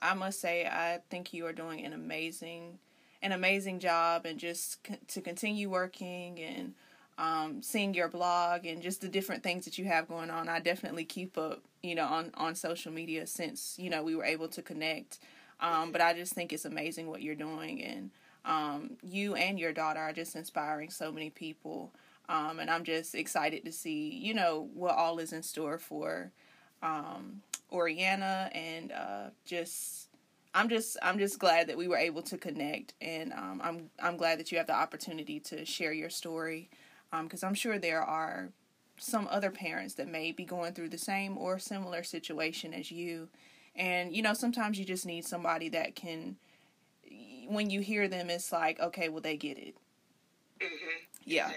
I 0.00 0.14
must 0.14 0.40
say 0.40 0.66
I 0.66 1.00
think 1.10 1.32
you 1.34 1.46
are 1.46 1.52
doing 1.52 1.84
an 1.84 1.92
amazing 1.92 2.78
an 3.22 3.32
amazing 3.32 3.80
job 3.80 4.26
and 4.26 4.38
just 4.38 4.78
to 5.08 5.20
continue 5.20 5.68
working 5.68 6.38
and 6.40 6.74
um, 7.18 7.62
seeing 7.62 7.94
your 7.94 8.08
blog 8.08 8.64
and 8.64 8.80
just 8.80 9.00
the 9.00 9.08
different 9.08 9.42
things 9.42 9.64
that 9.64 9.76
you 9.76 9.84
have 9.86 10.08
going 10.08 10.30
on. 10.30 10.48
I 10.48 10.60
definitely 10.60 11.04
keep 11.04 11.36
up, 11.36 11.62
you 11.82 11.94
know, 11.94 12.06
on 12.06 12.30
on 12.34 12.54
social 12.54 12.92
media 12.92 13.26
since 13.26 13.74
you 13.78 13.90
know 13.90 14.02
we 14.02 14.14
were 14.14 14.24
able 14.24 14.48
to 14.48 14.62
connect. 14.62 15.18
Um, 15.60 15.90
but 15.90 16.00
I 16.00 16.14
just 16.14 16.34
think 16.34 16.52
it's 16.52 16.64
amazing 16.64 17.08
what 17.08 17.22
you're 17.22 17.34
doing 17.34 17.82
and 17.82 18.10
um, 18.44 18.90
you 19.02 19.34
and 19.34 19.58
your 19.58 19.72
daughter 19.72 20.00
are 20.00 20.12
just 20.12 20.36
inspiring 20.36 20.90
so 20.90 21.10
many 21.10 21.30
people. 21.30 21.92
Um, 22.28 22.60
and 22.60 22.70
I'm 22.70 22.84
just 22.84 23.14
excited 23.14 23.64
to 23.64 23.72
see, 23.72 24.10
you 24.10 24.34
know, 24.34 24.68
what 24.74 24.94
all 24.94 25.18
is 25.18 25.32
in 25.32 25.42
store 25.42 25.78
for 25.78 26.30
um, 26.82 27.42
Oriana, 27.72 28.50
and 28.52 28.92
uh, 28.92 29.30
just 29.44 30.07
I'm 30.54 30.68
just 30.68 30.96
I'm 31.02 31.18
just 31.18 31.38
glad 31.38 31.68
that 31.68 31.76
we 31.76 31.88
were 31.88 31.96
able 31.96 32.22
to 32.22 32.38
connect, 32.38 32.94
and 33.00 33.32
um, 33.32 33.60
I'm 33.62 33.90
I'm 34.00 34.16
glad 34.16 34.38
that 34.38 34.50
you 34.50 34.58
have 34.58 34.66
the 34.66 34.74
opportunity 34.74 35.40
to 35.40 35.64
share 35.64 35.92
your 35.92 36.10
story, 36.10 36.70
because 37.22 37.42
I'm 37.42 37.54
sure 37.54 37.78
there 37.78 38.02
are 38.02 38.50
some 38.96 39.28
other 39.30 39.50
parents 39.50 39.94
that 39.94 40.08
may 40.08 40.32
be 40.32 40.44
going 40.44 40.72
through 40.72 40.88
the 40.88 40.98
same 40.98 41.38
or 41.38 41.58
similar 41.58 42.02
situation 42.02 42.74
as 42.74 42.90
you, 42.90 43.28
and 43.76 44.14
you 44.14 44.22
know 44.22 44.34
sometimes 44.34 44.78
you 44.78 44.84
just 44.84 45.06
need 45.06 45.24
somebody 45.24 45.68
that 45.70 45.94
can. 45.94 46.36
When 47.48 47.70
you 47.70 47.80
hear 47.80 48.08
them, 48.08 48.28
it's 48.28 48.52
like, 48.52 48.78
okay, 48.78 49.08
well, 49.08 49.22
they 49.22 49.38
get 49.38 49.56
it. 49.56 49.74
Mm-hmm. 50.60 51.04
Yeah 51.24 51.50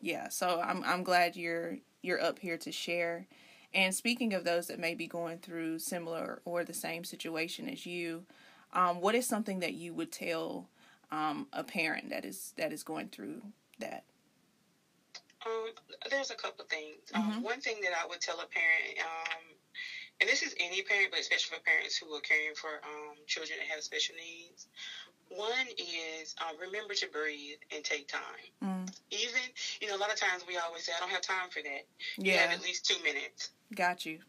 yeah 0.00 0.28
so 0.28 0.60
i'm 0.64 0.82
i'm 0.84 1.02
glad 1.02 1.36
you're 1.36 1.78
you're 2.02 2.22
up 2.22 2.38
here 2.38 2.56
to 2.56 2.70
share 2.70 3.26
and 3.74 3.94
speaking 3.94 4.34
of 4.34 4.44
those 4.44 4.66
that 4.68 4.78
may 4.78 4.94
be 4.94 5.06
going 5.06 5.38
through 5.38 5.78
similar 5.78 6.40
or 6.44 6.64
the 6.64 6.74
same 6.74 7.04
situation 7.04 7.68
as 7.68 7.86
you 7.86 8.24
um, 8.72 9.00
what 9.00 9.14
is 9.14 9.26
something 9.26 9.60
that 9.60 9.74
you 9.74 9.94
would 9.94 10.12
tell 10.12 10.68
um, 11.10 11.46
a 11.52 11.62
parent 11.64 12.10
that 12.10 12.24
is 12.24 12.52
that 12.56 12.72
is 12.72 12.82
going 12.82 13.08
through 13.08 13.42
that 13.78 14.04
Um, 15.44 15.70
there's 16.10 16.30
a 16.30 16.34
couple 16.34 16.64
things. 16.64 16.98
Um, 17.14 17.42
one 17.42 17.60
thing 17.60 17.76
that 17.82 17.92
I 17.94 18.06
would 18.08 18.20
tell 18.20 18.40
a 18.40 18.46
parent, 18.46 18.98
um, 19.00 19.44
and 20.20 20.28
this 20.28 20.42
is 20.42 20.54
any 20.58 20.82
parent, 20.82 21.10
but 21.12 21.20
especially 21.20 21.56
for 21.58 21.62
parents 21.62 21.96
who 21.96 22.12
are 22.14 22.20
caring 22.20 22.54
for 22.56 22.80
um, 22.82 23.14
children 23.26 23.58
that 23.60 23.68
have 23.72 23.82
special 23.84 24.16
needs. 24.16 24.66
One 25.28 25.66
is 25.78 26.34
um, 26.40 26.56
remember 26.60 26.94
to 26.94 27.08
breathe 27.08 27.58
and 27.74 27.84
take 27.84 28.08
time. 28.08 28.46
mm, 28.62 28.88
Even, 29.10 29.42
you 29.80 29.88
know, 29.88 29.96
a 29.96 30.00
lot 30.02 30.12
of 30.12 30.18
times 30.18 30.44
we 30.46 30.56
always 30.56 30.84
say, 30.84 30.92
I 30.96 31.00
don't 31.00 31.10
have 31.10 31.22
time 31.22 31.50
for 31.50 31.62
that. 31.62 31.86
You 32.16 32.32
have 32.38 32.50
yeah 32.50 32.54
at 32.54 32.62
least 32.62 32.86
two 32.86 33.02
minutes. 33.02 33.50
Got 33.74 34.04
you 34.04 34.20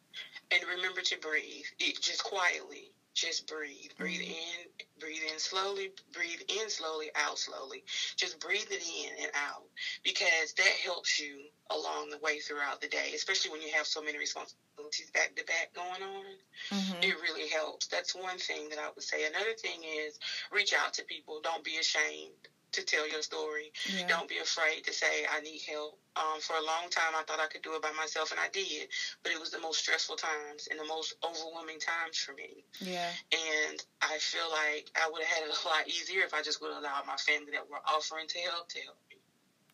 And 0.51 0.63
remember 0.63 1.01
to 1.03 1.17
breathe. 1.17 1.65
It, 1.79 1.99
just 2.01 2.23
quietly. 2.23 2.91
Just 3.13 3.45
breathe. 3.47 3.91
Breathe 3.97 4.21
Mhm. 4.21 4.27
in, 4.27 4.67
breathe 4.99 5.23
in 5.23 5.39
slowly, 5.39 5.89
breathe 6.11 6.41
in 6.47 6.69
slowly, 6.69 7.09
out 7.15 7.37
slowly. 7.39 7.83
Just 8.15 8.39
breathe 8.39 8.71
it 8.71 8.81
in 8.81 9.17
and 9.19 9.31
out 9.33 9.69
because 10.03 10.53
that 10.53 10.71
helps 10.73 11.17
you 11.19 11.49
along 11.69 12.09
the 12.09 12.17
way 12.19 12.39
throughout 12.39 12.79
the 12.79 12.87
day, 12.87 13.13
especially 13.15 13.51
when 13.51 13.61
you 13.61 13.69
have 13.71 13.87
so 13.87 14.01
many 14.01 14.17
responsibilities 14.17 15.09
back 15.11 15.33
to 15.35 15.43
back 15.45 15.73
going 15.73 16.03
on. 16.03 16.37
hmm 16.71 17.01
It 17.01 17.17
really 17.17 17.47
helps. 17.47 17.87
That's 17.87 18.13
one 18.13 18.37
thing 18.37 18.69
that 18.69 18.79
I 18.79 18.89
would 18.89 19.03
say. 19.03 19.25
Another 19.25 19.53
thing 19.53 19.83
is 19.83 20.17
reach 20.51 20.73
out 20.73 20.93
to 20.93 21.03
people. 21.05 21.39
Don't 21.39 21.63
be 21.63 21.77
ashamed 21.77 22.47
to 22.77 22.83
tell 22.85 23.07
your 23.07 23.21
story. 23.23 23.71
yeah 23.85 24.13
Don't 24.13 24.29
be 24.29 24.37
afraid 24.39 24.85
to 24.85 24.93
say 24.93 25.25
I 25.29 25.39
need 25.41 25.61
help. 25.67 25.99
Um, 26.15 26.39
for 26.41 26.55
a 26.57 26.61
long 26.61 26.89
time, 26.89 27.15
I 27.15 27.23
thought 27.23 27.39
I 27.39 27.47
could 27.47 27.61
do 27.63 27.75
it 27.75 27.81
by 27.81 27.91
myself, 27.91 28.31
and 28.31 28.39
I 28.39 28.47
did. 28.49 28.87
But 29.23 29.33
it 29.33 29.39
was 29.39 29.51
the 29.51 29.59
most 29.59 29.79
stressful 29.79 30.17
times 30.17 30.67
and 30.69 30.79
the 30.79 30.85
most 30.85 31.13
overwhelming 31.23 31.79
times 31.79 32.17
for 32.17 32.33
me. 32.33 32.65
yeah 32.79 33.15
And 33.31 33.79
I 34.01 34.17
feel 34.19 34.49
like 34.51 34.91
I 34.95 35.07
would 35.07 35.23
have 35.23 35.37
had 35.39 35.43
it 35.49 35.57
a 35.65 35.67
lot 35.67 35.87
easier 35.87 36.23
if 36.23 36.33
I 36.33 36.41
just 36.41 36.61
would 36.61 36.71
have 36.71 36.81
allowed 36.81 37.05
my 37.05 37.17
family 37.17 37.51
that 37.51 37.67
were 37.67 37.81
offering 37.85 38.27
to 38.29 38.39
help 38.39 38.69
to 38.69 38.81
help 38.81 38.97
me. 39.09 39.17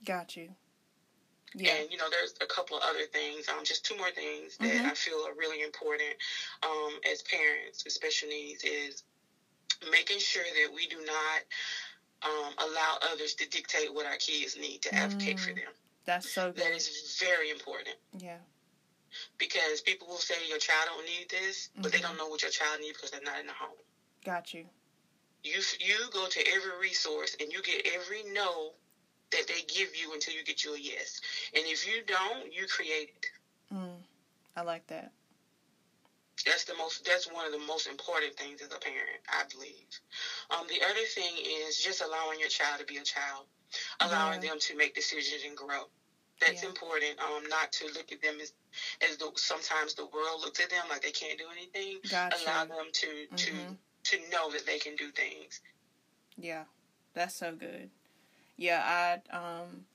got 0.04 0.36
you 0.36 0.56
yeah 1.56 1.80
And 1.80 1.92
you 1.92 1.98
know, 1.98 2.10
there's 2.10 2.34
a 2.42 2.46
couple 2.46 2.76
of 2.78 2.84
other 2.84 3.06
things. 3.06 3.48
Um, 3.48 3.64
just 3.64 3.86
two 3.86 3.96
more 3.96 4.12
things 4.12 4.58
that 4.62 4.82
Mhm. 4.82 4.90
I 4.90 4.94
feel 4.96 5.26
are 5.26 5.34
really 5.34 5.62
important. 5.62 6.16
Um, 6.62 7.00
as 7.10 7.22
parents 7.22 7.84
with 7.84 7.94
special 7.94 8.28
needs 8.28 8.64
is 8.64 9.02
making 9.92 10.20
sure 10.20 10.46
that 10.54 10.72
we 10.74 10.88
do 10.88 11.02
not 11.06 11.44
um, 12.24 12.54
allow 12.58 12.98
others 13.02 13.34
to 13.36 13.46
dictate 13.48 13.94
what 13.94 14.06
our 14.06 14.18
kids 14.18 14.56
need 14.56 14.82
to 14.82 14.96
advocate 14.98 15.40
for 15.40 15.52
Mm. 15.52 15.56
them. 15.56 15.74
that's 16.06 16.28
so 16.28 16.52
That 16.56 16.72
good 16.72 16.76
is 16.76 17.18
very 17.20 17.50
important 17.50 17.96
yeah 18.18 18.40
because 19.38 19.82
people 19.82 20.08
will 20.08 20.20
say 20.20 20.48
your 20.48 20.58
child 20.58 20.88
don't 20.88 21.06
need 21.06 21.30
this, 21.30 21.70
but 21.82 21.92
they 21.92 22.00
don't 22.02 22.18
know 22.18 22.28
what 22.28 22.42
your 22.42 22.52
child 22.52 22.80
needs 22.80 22.98
because 22.98 23.12
they're 23.12 23.22
not 23.22 23.40
in 23.40 23.48
the 23.48 23.54
home. 23.54 23.78
got 24.24 24.54
you 24.54 24.70
You 25.44 25.62
you 25.80 26.10
go 26.10 26.28
to 26.28 26.48
every 26.48 26.76
resource 26.78 27.36
and 27.40 27.52
you 27.52 27.62
get 27.62 27.82
every 27.86 28.24
no 28.24 28.76
that 29.32 29.48
they 29.48 29.62
give 29.62 29.96
you 29.96 30.14
until 30.14 30.34
you 30.34 30.44
get 30.44 30.64
you 30.64 30.74
a 30.74 30.80
yes. 30.80 31.20
And 31.54 31.66
if 31.68 31.86
you 31.86 32.02
don't, 32.02 32.52
you 32.54 32.68
create 32.68 33.10
it. 33.16 33.30
mm, 33.74 34.04
i 34.56 34.62
like 34.62 34.86
that 34.88 35.12
That's 36.46 36.64
the 36.66 36.74
most. 36.74 37.06
That's 37.06 37.26
one 37.28 37.46
of 37.46 37.52
the 37.52 37.58
most 37.66 37.88
important 37.88 38.36
things 38.36 38.62
as 38.62 38.72
a 38.72 38.80
parent, 38.80 39.20
I 39.30 39.44
believe. 39.52 39.88
Um, 40.50 40.68
the 40.68 40.82
other 40.84 41.06
thing 41.06 41.38
is 41.38 41.78
just 41.78 42.02
allowing 42.02 42.40
your 42.40 42.50
child 42.50 42.80
to 42.80 42.86
be 42.86 42.98
a 42.98 43.04
child, 43.04 43.46
allowing 44.00 44.42
Yeah. 44.42 44.50
them 44.52 44.60
to 44.60 44.76
make 44.76 44.94
decisions 44.94 45.44
and 45.44 45.56
grow. 45.56 45.90
That's 46.40 46.64
Yeah. 46.64 46.70
important. 46.70 47.20
Um, 47.20 47.44
not 47.50 47.72
to 47.74 47.86
look 47.88 48.12
at 48.12 48.22
them 48.22 48.40
as 48.42 48.52
as 49.02 49.18
the, 49.18 49.32
sometimes 49.36 49.94
the 49.94 50.06
world 50.08 50.42
looks 50.42 50.60
at 50.60 50.70
them 50.70 50.90
like 50.90 51.02
they 51.02 51.12
can't 51.12 51.38
do 51.38 51.50
anything. 51.52 52.00
got 52.10 52.34
Allow 52.42 52.66
them 52.66 52.92
to 52.92 53.28
to 53.36 53.52
Mhm. 53.52 53.78
to 54.06 54.30
know 54.30 54.52
that 54.52 54.66
they 54.66 54.80
can 54.80 54.96
do 54.96 55.12
things. 55.12 55.62
Yeah, 56.38 56.66
that's 57.14 57.36
so 57.36 57.56
good. 57.56 57.92
Yeah, 58.58 59.22
I 59.32 59.36
um 59.36 59.86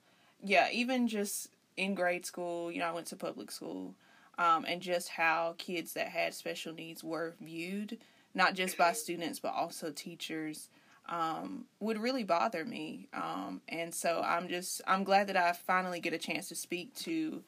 yeah, 0.43 0.69
even 0.71 1.07
just 1.07 1.47
in 1.77 1.95
grade 1.95 2.25
school, 2.25 2.71
you 2.71 2.79
know, 2.79 2.87
I 2.87 2.91
went 2.91 3.07
to 3.07 3.15
public 3.15 3.51
school. 3.51 3.95
Um, 4.39 4.63
and 4.65 4.81
just 4.81 5.09
how 5.09 5.53
kids 5.57 5.93
that 5.93 6.07
had 6.07 6.33
special 6.33 6.73
needs 6.73 7.03
were 7.03 7.35
viewed, 7.41 7.97
not 8.33 8.55
just 8.55 8.77
by 8.77 8.93
students 8.93 9.37
but 9.39 9.53
also 9.53 9.91
teachers, 9.91 10.69
um, 11.09 11.65
would 11.81 11.97
really 11.97 12.23
bother 12.23 12.63
me. 12.63 13.09
Um, 13.13 13.61
and 13.67 13.93
so 13.93 14.21
I'm 14.25 14.47
just 14.47 14.81
I'm 14.87 15.03
glad 15.03 15.27
that 15.27 15.35
I 15.35 15.51
finally 15.51 15.99
get 15.99 16.13
a 16.13 16.17
chance 16.17 16.47
to 16.49 16.55
speak 16.55 16.95
to 16.95 17.43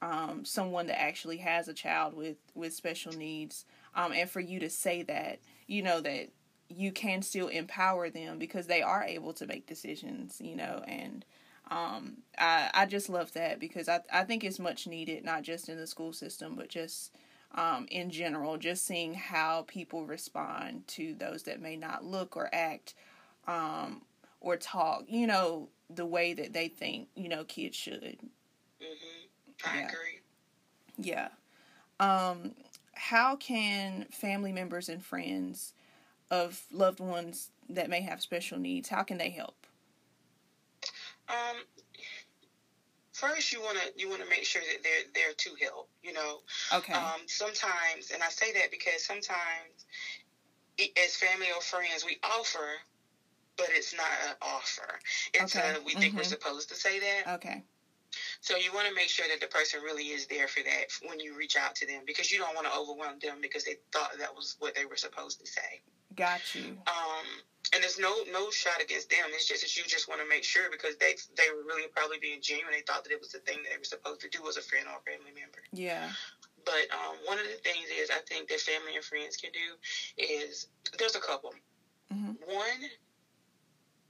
um, 0.00 0.44
someone 0.44 0.86
that 0.86 1.00
actually 1.00 1.38
has 1.38 1.66
a 1.66 1.74
child 1.74 2.14
with 2.14 2.36
with 2.54 2.72
special 2.72 3.12
needs, 3.12 3.64
um, 3.96 4.12
and 4.12 4.30
for 4.30 4.40
you 4.40 4.60
to 4.60 4.70
say 4.70 5.02
that, 5.02 5.40
you 5.66 5.82
know 5.82 6.00
that 6.00 6.28
you 6.68 6.92
can 6.92 7.22
still 7.22 7.48
empower 7.48 8.10
them 8.10 8.38
because 8.38 8.66
they 8.66 8.82
are 8.82 9.02
able 9.02 9.32
to 9.32 9.46
make 9.46 9.66
decisions, 9.66 10.40
you 10.40 10.54
know, 10.54 10.84
and 10.86 11.24
um, 11.70 12.18
I 12.38 12.70
I 12.74 12.86
just 12.86 13.08
love 13.08 13.32
that 13.34 13.60
because 13.60 13.88
I 13.88 14.00
I 14.12 14.24
think 14.24 14.44
it's 14.44 14.58
much 14.58 14.86
needed, 14.86 15.24
not 15.24 15.42
just 15.42 15.68
in 15.68 15.76
the 15.78 15.86
school 15.86 16.12
system, 16.12 16.54
but 16.56 16.68
just 16.68 17.12
um, 17.54 17.86
in 17.90 18.10
general, 18.10 18.56
just 18.58 18.86
seeing 18.86 19.14
how 19.14 19.64
people 19.68 20.04
respond 20.06 20.86
to 20.88 21.14
those 21.14 21.44
that 21.44 21.60
may 21.60 21.76
not 21.76 22.04
look 22.04 22.36
or 22.36 22.48
act 22.54 22.94
um, 23.46 24.02
or 24.40 24.56
talk, 24.56 25.04
you 25.08 25.26
know, 25.26 25.68
the 25.90 26.06
way 26.06 26.34
that 26.34 26.52
they 26.52 26.68
think, 26.68 27.08
you 27.14 27.28
know, 27.28 27.44
kids 27.44 27.76
should. 27.76 28.18
Mm-hmm. 28.82 29.66
I 29.66 29.78
Yeah. 29.78 29.88
agree. 29.88 30.20
Yeah. 30.98 31.28
Um, 32.00 32.54
how 32.94 33.36
can 33.36 34.06
family 34.10 34.52
members 34.52 34.88
and 34.88 35.04
friends 35.04 35.74
of 36.30 36.64
loved 36.72 37.00
ones 37.00 37.50
that 37.68 37.90
may 37.90 38.02
have 38.02 38.20
special 38.22 38.58
needs, 38.58 38.88
how 38.88 39.02
can 39.02 39.18
they 39.18 39.30
help? 39.30 39.57
Um, 41.28 41.62
first 43.12 43.52
you 43.52 43.60
wanna 43.60 43.88
you 43.94 44.08
wanna 44.08 44.24
make 44.24 44.44
sure 44.46 44.62
that 44.64 44.82
they're 44.82 45.02
there 45.14 45.32
to 45.32 45.54
help. 45.60 45.88
You 46.02 46.12
know, 46.12 46.40
Okay. 46.72 47.12
um, 47.14 47.22
sometimes, 47.28 48.10
and 48.10 48.22
I 48.22 48.28
say 48.28 48.52
that 48.52 48.70
because 48.70 49.02
sometimes, 49.04 49.84
as 50.96 51.14
family 51.16 51.50
or 51.50 51.60
friends, 51.60 52.04
we 52.04 52.16
offer, 52.22 52.78
but 53.56 53.70
it's 53.72 53.94
not 53.94 54.12
an 54.22 54.34
offer. 54.42 54.98
It's 55.34 55.54
Okay. 55.54 55.58
a, 55.58 55.80
we 55.84 55.94
think 55.94 56.16
we're 56.16 56.22
Mhm. 56.22 56.24
supposed 56.24 56.68
to 56.70 56.76
say 56.76 56.98
that. 57.00 57.26
okay. 57.26 57.64
So 58.40 58.56
you 58.56 58.72
want 58.72 58.86
to 58.88 58.94
make 58.94 59.08
sure 59.10 59.26
that 59.28 59.40
the 59.40 59.48
person 59.48 59.80
really 59.82 60.08
is 60.08 60.26
there 60.26 60.46
for 60.46 60.62
that 60.62 60.86
when 61.02 61.18
you 61.18 61.36
reach 61.36 61.56
out 61.56 61.74
to 61.76 61.86
them 61.86 62.02
because 62.06 62.30
you 62.30 62.38
don't 62.38 62.54
want 62.54 62.66
to 62.66 62.72
overwhelm 62.72 63.18
them 63.20 63.38
because 63.42 63.64
they 63.64 63.74
thought 63.92 64.10
that 64.18 64.34
was 64.34 64.54
what 64.58 64.74
they 64.74 64.84
were 64.84 64.96
supposed 64.96 65.40
to 65.40 65.46
say. 65.46 65.80
Got 66.14 66.54
you. 66.54 66.76
Um, 66.86 67.26
and 67.74 67.82
there's 67.82 67.98
no 67.98 68.22
no 68.32 68.50
shot 68.50 68.80
against 68.80 69.10
them. 69.10 69.28
It's 69.32 69.46
just 69.46 69.62
that 69.62 69.76
you 69.76 69.84
just 69.86 70.08
want 70.08 70.20
to 70.20 70.26
make 70.26 70.44
sure 70.44 70.70
because 70.70 70.96
they 70.96 71.14
they 71.36 71.50
were 71.50 71.64
really 71.64 71.86
probably 71.88 72.16
being 72.18 72.40
genuine. 72.40 72.72
They 72.72 72.82
thought 72.86 73.02
that 73.04 73.12
it 73.12 73.20
was 73.20 73.28
the 73.28 73.40
thing 73.40 73.62
that 73.62 73.70
they 73.70 73.76
were 73.76 73.84
supposed 73.84 74.20
to 74.20 74.28
do 74.28 74.48
as 74.48 74.56
a 74.56 74.62
friend 74.62 74.86
or 74.88 74.96
a 74.96 75.10
family 75.10 75.32
member. 75.32 75.58
Yeah. 75.72 76.10
But 76.64 76.90
um, 76.92 77.16
one 77.24 77.38
of 77.38 77.44
the 77.44 77.56
things 77.56 77.90
is 77.90 78.10
I 78.10 78.20
think 78.28 78.48
that 78.48 78.60
family 78.60 78.94
and 78.94 79.04
friends 79.04 79.36
can 79.36 79.50
do 79.52 79.76
is 80.16 80.66
there's 80.98 81.14
a 81.14 81.20
couple. 81.20 81.52
hmm 82.10 82.30
One, 82.44 82.80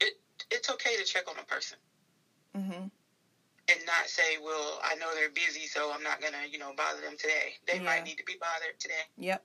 it 0.00 0.12
it's 0.50 0.70
okay 0.70 0.96
to 0.96 1.04
check 1.04 1.28
on 1.28 1.36
a 1.38 1.44
person 1.44 1.78
hmm 2.54 2.86
and 3.68 3.84
not 3.86 4.08
say, 4.08 4.38
well, 4.38 4.80
I 4.82 4.94
know 4.94 5.14
they're 5.14 5.28
busy, 5.28 5.66
so 5.66 5.90
I'm 5.92 6.02
not 6.02 6.20
gonna 6.20 6.44
you 6.50 6.58
know 6.58 6.72
bother 6.76 7.00
them 7.00 7.16
today. 7.18 7.54
They 7.66 7.74
Yeah. 7.74 7.84
might 7.84 8.04
need 8.04 8.16
to 8.18 8.24
be 8.24 8.36
bothered 8.40 8.78
today. 8.78 9.02
Yep. 9.18 9.42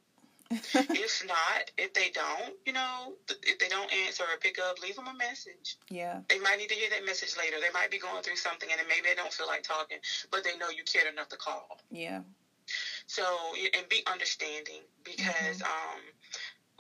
if 0.94 1.24
not, 1.26 1.70
if 1.78 1.94
they 1.94 2.10
don't, 2.10 2.56
you 2.66 2.74
know, 2.74 3.16
th- 3.28 3.40
if 3.44 3.58
they 3.58 3.68
don't 3.68 3.92
answer 3.92 4.24
or 4.24 4.38
pick 4.38 4.60
up, 4.60 4.80
leave 4.80 4.96
them 4.96 5.08
a 5.08 5.14
message. 5.14 5.76
yeah. 5.90 6.22
They 6.30 6.38
might 6.40 6.58
need 6.58 6.70
to 6.70 6.76
hear 6.76 6.90
that 6.90 7.04
message 7.06 7.36
later. 7.38 7.60
They 7.60 7.70
might 7.72 7.90
be 7.90 7.98
going 7.98 8.22
through 8.22 8.36
something 8.38 8.70
and 8.70 8.80
then 8.80 8.88
maybe 8.88 9.08
they 9.10 9.16
don't 9.16 9.34
feel 9.34 9.48
like 9.48 9.64
talking, 9.64 9.98
but 10.32 10.44
they 10.44 10.56
know 10.56 10.70
you 10.70 10.84
cared 10.84 11.08
enough 11.08 11.30
to 11.30 11.38
call. 11.38 11.80
Yeah. 11.90 12.22
So, 13.08 13.54
and 13.74 13.88
be 13.90 14.04
understanding 14.08 14.82
because 15.04 15.62
um, 15.62 16.00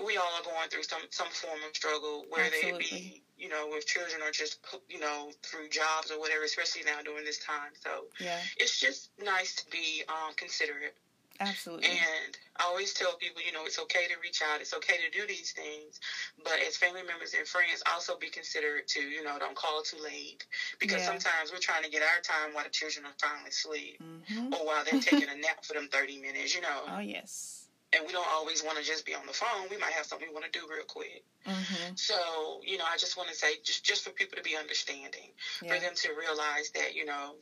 we 0.04 0.18
all 0.18 0.36
are 0.36 0.42
going 0.42 0.70
through 0.70 0.84
some, 0.84 1.06
some 1.12 1.30
form 1.32 1.64
of 1.64 1.76
struggle, 1.76 2.26
whether 2.28 2.56
it 2.56 2.78
Absolutely. 2.78 2.78
be, 2.78 3.22
you 3.38 3.48
know, 3.48 3.68
with 3.68 3.86
children 3.86 4.22
or 4.22 4.32
just, 4.32 4.58
you 4.88 5.00
know, 5.00 5.32
through 5.44 5.70
jobs 5.70 6.12
or 6.12 6.20
whatever, 6.20 6.44
especially 6.44 6.84
now 6.84 7.02
during 7.02 7.24
this 7.26 7.38
time. 7.38 7.72
So 7.82 8.08
Yeah. 8.20 8.48
it's 8.58 8.80
just 8.80 9.10
nice 9.20 9.54
to 9.56 9.70
be 9.70 10.04
um, 10.08 10.34
considerate. 10.36 10.94
Absolutely. 11.40 12.08
And 12.08 12.38
I 12.58 12.64
always 12.64 12.94
tell 12.94 13.16
people, 13.16 13.42
you 13.42 13.52
know, 13.52 13.66
it's 13.66 13.78
okay 13.80 14.08
to 14.08 14.16
reach 14.18 14.42
out. 14.42 14.62
It's 14.62 14.74
okay 14.74 14.98
to 14.98 15.10
do 15.10 15.26
these 15.28 15.52
things. 15.52 16.00
But 16.44 16.60
as 16.62 16.78
family 16.78 17.04
members 17.04 17.34
and 17.34 17.48
friends, 17.48 17.84
also 17.86 18.16
be 18.16 18.30
considerate 18.30 18.88
to, 18.88 19.02
you 19.02 19.22
know, 19.22 19.38
don't 19.38 19.56
call 19.56 19.82
too 19.82 19.98
late. 19.98 20.46
Because 20.80 21.04
Yeah. 21.04 21.04
sometimes 21.04 21.52
we're 21.52 21.58
trying 21.60 21.84
to 21.84 21.90
get 21.90 22.02
our 22.02 22.20
time 22.22 22.54
while 22.54 22.64
the 22.64 22.70
children 22.70 23.06
are 23.06 23.14
finally 23.20 23.50
asleep. 23.50 24.00
hmm 24.00 24.54
Or 24.54 24.66
while 24.66 24.84
they're 24.84 24.98
taking 24.98 25.30
a 25.30 25.36
nap 25.36 25.66
for 25.66 25.74
them 25.74 25.88
30 25.92 26.18
minutes, 26.18 26.54
you 26.54 26.62
know. 26.62 26.94
Oh 26.96 27.00
yes. 27.00 27.63
And 27.94 28.06
we 28.06 28.12
don't 28.12 28.30
always 28.30 28.64
want 28.64 28.78
to 28.78 28.84
just 28.84 29.06
be 29.06 29.14
on 29.16 29.26
the 29.28 29.34
phone. 29.34 29.70
We 29.70 29.78
might 29.78 29.94
have 29.94 30.06
something 30.06 30.28
we 30.28 30.34
want 30.34 30.46
to 30.52 30.60
do 30.60 30.68
real 30.70 30.84
quick. 30.88 31.22
hmm 31.46 31.94
So, 31.96 32.62
you 32.64 32.78
know, 32.78 32.86
I 32.86 32.98
just 32.98 33.18
want 33.18 33.30
to 33.30 33.36
say, 33.36 33.58
just, 33.64 33.84
just 33.84 34.04
for 34.04 34.12
people 34.12 34.36
to 34.38 34.42
be 34.44 34.56
understanding, 34.56 35.34
for 35.68 35.80
them 35.80 35.96
to 35.98 36.12
realize 36.12 36.70
that, 36.76 36.94
you 36.94 37.06
know, 37.06 37.38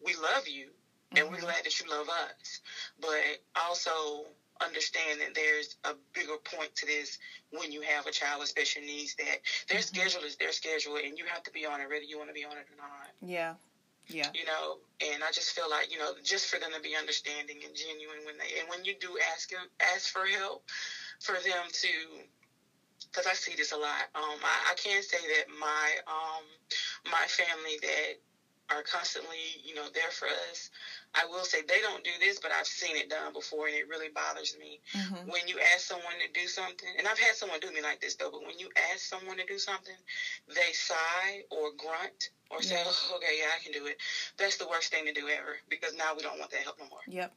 we 0.00 0.14
love 0.14 0.46
you 0.48 0.72
and 1.16 1.28
we're 1.28 1.38
Mhm. 1.38 1.40
glad 1.40 1.64
that 1.64 1.78
you 1.80 1.86
love 1.88 2.08
us. 2.08 2.60
But 2.98 3.38
also 3.56 4.26
understand 4.60 5.20
that 5.20 5.34
there's 5.34 5.74
a 5.84 5.94
bigger 6.14 6.36
point 6.38 6.74
to 6.76 6.86
this 6.86 7.18
when 7.50 7.72
you 7.72 7.80
have 7.80 8.06
a 8.06 8.10
child 8.10 8.40
with 8.40 8.48
special 8.48 8.82
needs 8.82 9.14
that 9.16 9.38
their 9.68 9.80
Mhm. 9.80 9.82
schedule 9.82 10.24
is 10.24 10.36
their 10.36 10.52
schedule 10.52 10.96
and 10.96 11.18
you 11.18 11.24
have 11.24 11.42
to 11.44 11.50
be 11.50 11.64
on 11.66 11.80
it 11.80 11.88
whether 11.88 12.04
you 12.04 12.18
want 12.18 12.28
to 12.28 12.34
be 12.34 12.44
on 12.44 12.56
it 12.58 12.66
or 12.70 12.76
not. 12.76 13.12
Yeah. 13.20 13.54
Yeah. 14.10 14.30
You 14.34 14.44
know, 14.44 14.78
and 15.00 15.22
I 15.22 15.30
just 15.30 15.52
feel 15.52 15.70
like, 15.70 15.90
you 15.90 15.98
know, 15.98 16.14
just 16.22 16.46
for 16.46 16.58
them 16.58 16.72
to 16.72 16.80
be 16.80 16.96
understanding 16.96 17.58
and 17.64 17.74
genuine 17.74 18.24
when 18.24 18.38
they 18.38 18.58
and 18.58 18.68
when 18.68 18.84
you 18.84 18.94
do 19.00 19.18
ask 19.32 19.50
them 19.50 19.66
ask 19.80 20.08
for 20.08 20.26
help, 20.26 20.62
for 21.20 21.38
them 21.40 21.68
to 21.72 22.20
because 23.10 23.26
I 23.26 23.34
see 23.34 23.54
this 23.54 23.72
a 23.72 23.76
lot. 23.76 24.06
Um, 24.14 24.38
I, 24.42 24.70
I 24.70 24.74
can't 24.74 25.04
say 25.04 25.26
that 25.36 25.48
my 25.48 25.96
um, 26.06 26.44
my 27.10 27.26
family 27.26 27.78
that 27.82 28.14
are 28.70 28.82
constantly, 28.82 29.60
you 29.64 29.74
know, 29.74 29.88
there 29.92 30.10
for 30.10 30.28
us. 30.28 30.70
I 31.14 31.24
will 31.24 31.44
say 31.44 31.62
they 31.62 31.80
don't 31.80 32.04
do 32.04 32.18
this, 32.18 32.38
but 32.40 32.52
I've 32.52 32.66
seen 32.66 32.96
it 32.96 33.08
done 33.08 33.32
before, 33.32 33.66
and 33.66 33.76
it 33.76 33.88
really 33.88 34.08
bothers 34.08 34.54
me 34.56 34.80
hmm 34.94 35.24
when 35.24 35.48
you 35.48 35.58
ask 35.60 35.80
someone 35.86 36.18
to 36.20 36.28
do 36.28 36.46
something. 36.48 36.88
And 36.98 37.06
I've 37.06 37.18
had 37.18 37.34
someone 37.36 37.60
do 37.60 37.70
me 37.72 37.80
like 37.82 38.00
this 38.00 38.14
though. 38.14 38.30
But 38.30 38.42
when 38.46 38.58
you 38.58 38.68
ask 38.76 39.00
someone 39.00 39.36
to 39.38 39.44
do 39.44 39.58
something, 39.58 39.96
they 40.48 40.72
sigh 40.72 41.42
or 41.50 41.70
grunt 41.72 42.30
or 42.50 42.62
say, 42.62 42.76
oh, 42.84 43.12
"Okay, 43.16 43.38
yeah, 43.38 43.52
I 43.54 43.58
can 43.58 43.72
do 43.72 43.86
it." 43.86 43.96
That's 44.38 44.56
the 44.56 44.66
worst 44.66 44.90
thing 44.90 45.04
to 45.06 45.12
do 45.12 45.28
ever 45.28 45.58
because 45.68 45.92
now 45.94 46.14
we 46.14 46.22
don't 46.22 46.38
want 46.38 46.50
that 46.52 46.62
help 46.62 46.78
no 46.78 46.86
more 46.88 47.02
Yep. 47.06 47.32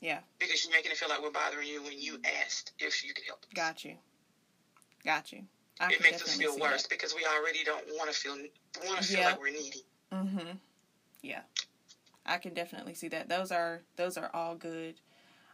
Yeah. 0.00 0.22
because 0.38 0.64
you're 0.64 0.72
making 0.72 0.90
it 0.92 0.96
feel 0.96 1.08
like 1.08 1.20
we're 1.20 1.30
bothering 1.30 1.68
you 1.68 1.82
when 1.82 1.98
you 1.98 2.16
asked 2.24 2.72
if 2.78 3.02
you 3.02 3.12
could 3.12 3.24
help. 3.24 3.44
us. 3.44 3.48
Got 3.54 3.84
you. 3.84 4.00
Got 5.04 5.32
you. 5.32 5.48
I 5.80 5.90
it 5.90 6.00
makes 6.00 6.20
us 6.22 6.34
feel 6.34 6.58
worse 6.58 6.86
because 6.86 7.14
we 7.14 7.24
already 7.24 7.62
don't 7.62 7.86
want 7.88 8.10
to 8.12 8.18
feel 8.18 8.36
want 8.82 9.00
to 9.00 9.02
feel 9.06 9.22
Yeah. 9.22 9.24
like 9.24 9.38
we're 9.38 9.50
needy. 9.50 9.82
Mm-hmm. 10.14 10.50
Yeah. 11.22 11.40
I 12.26 12.38
can 12.38 12.54
definitely 12.54 12.94
see 12.94 13.08
that. 13.08 13.28
Those 13.28 13.52
are 13.52 13.82
those 13.96 14.16
are 14.16 14.30
all 14.32 14.54
good. 14.54 14.94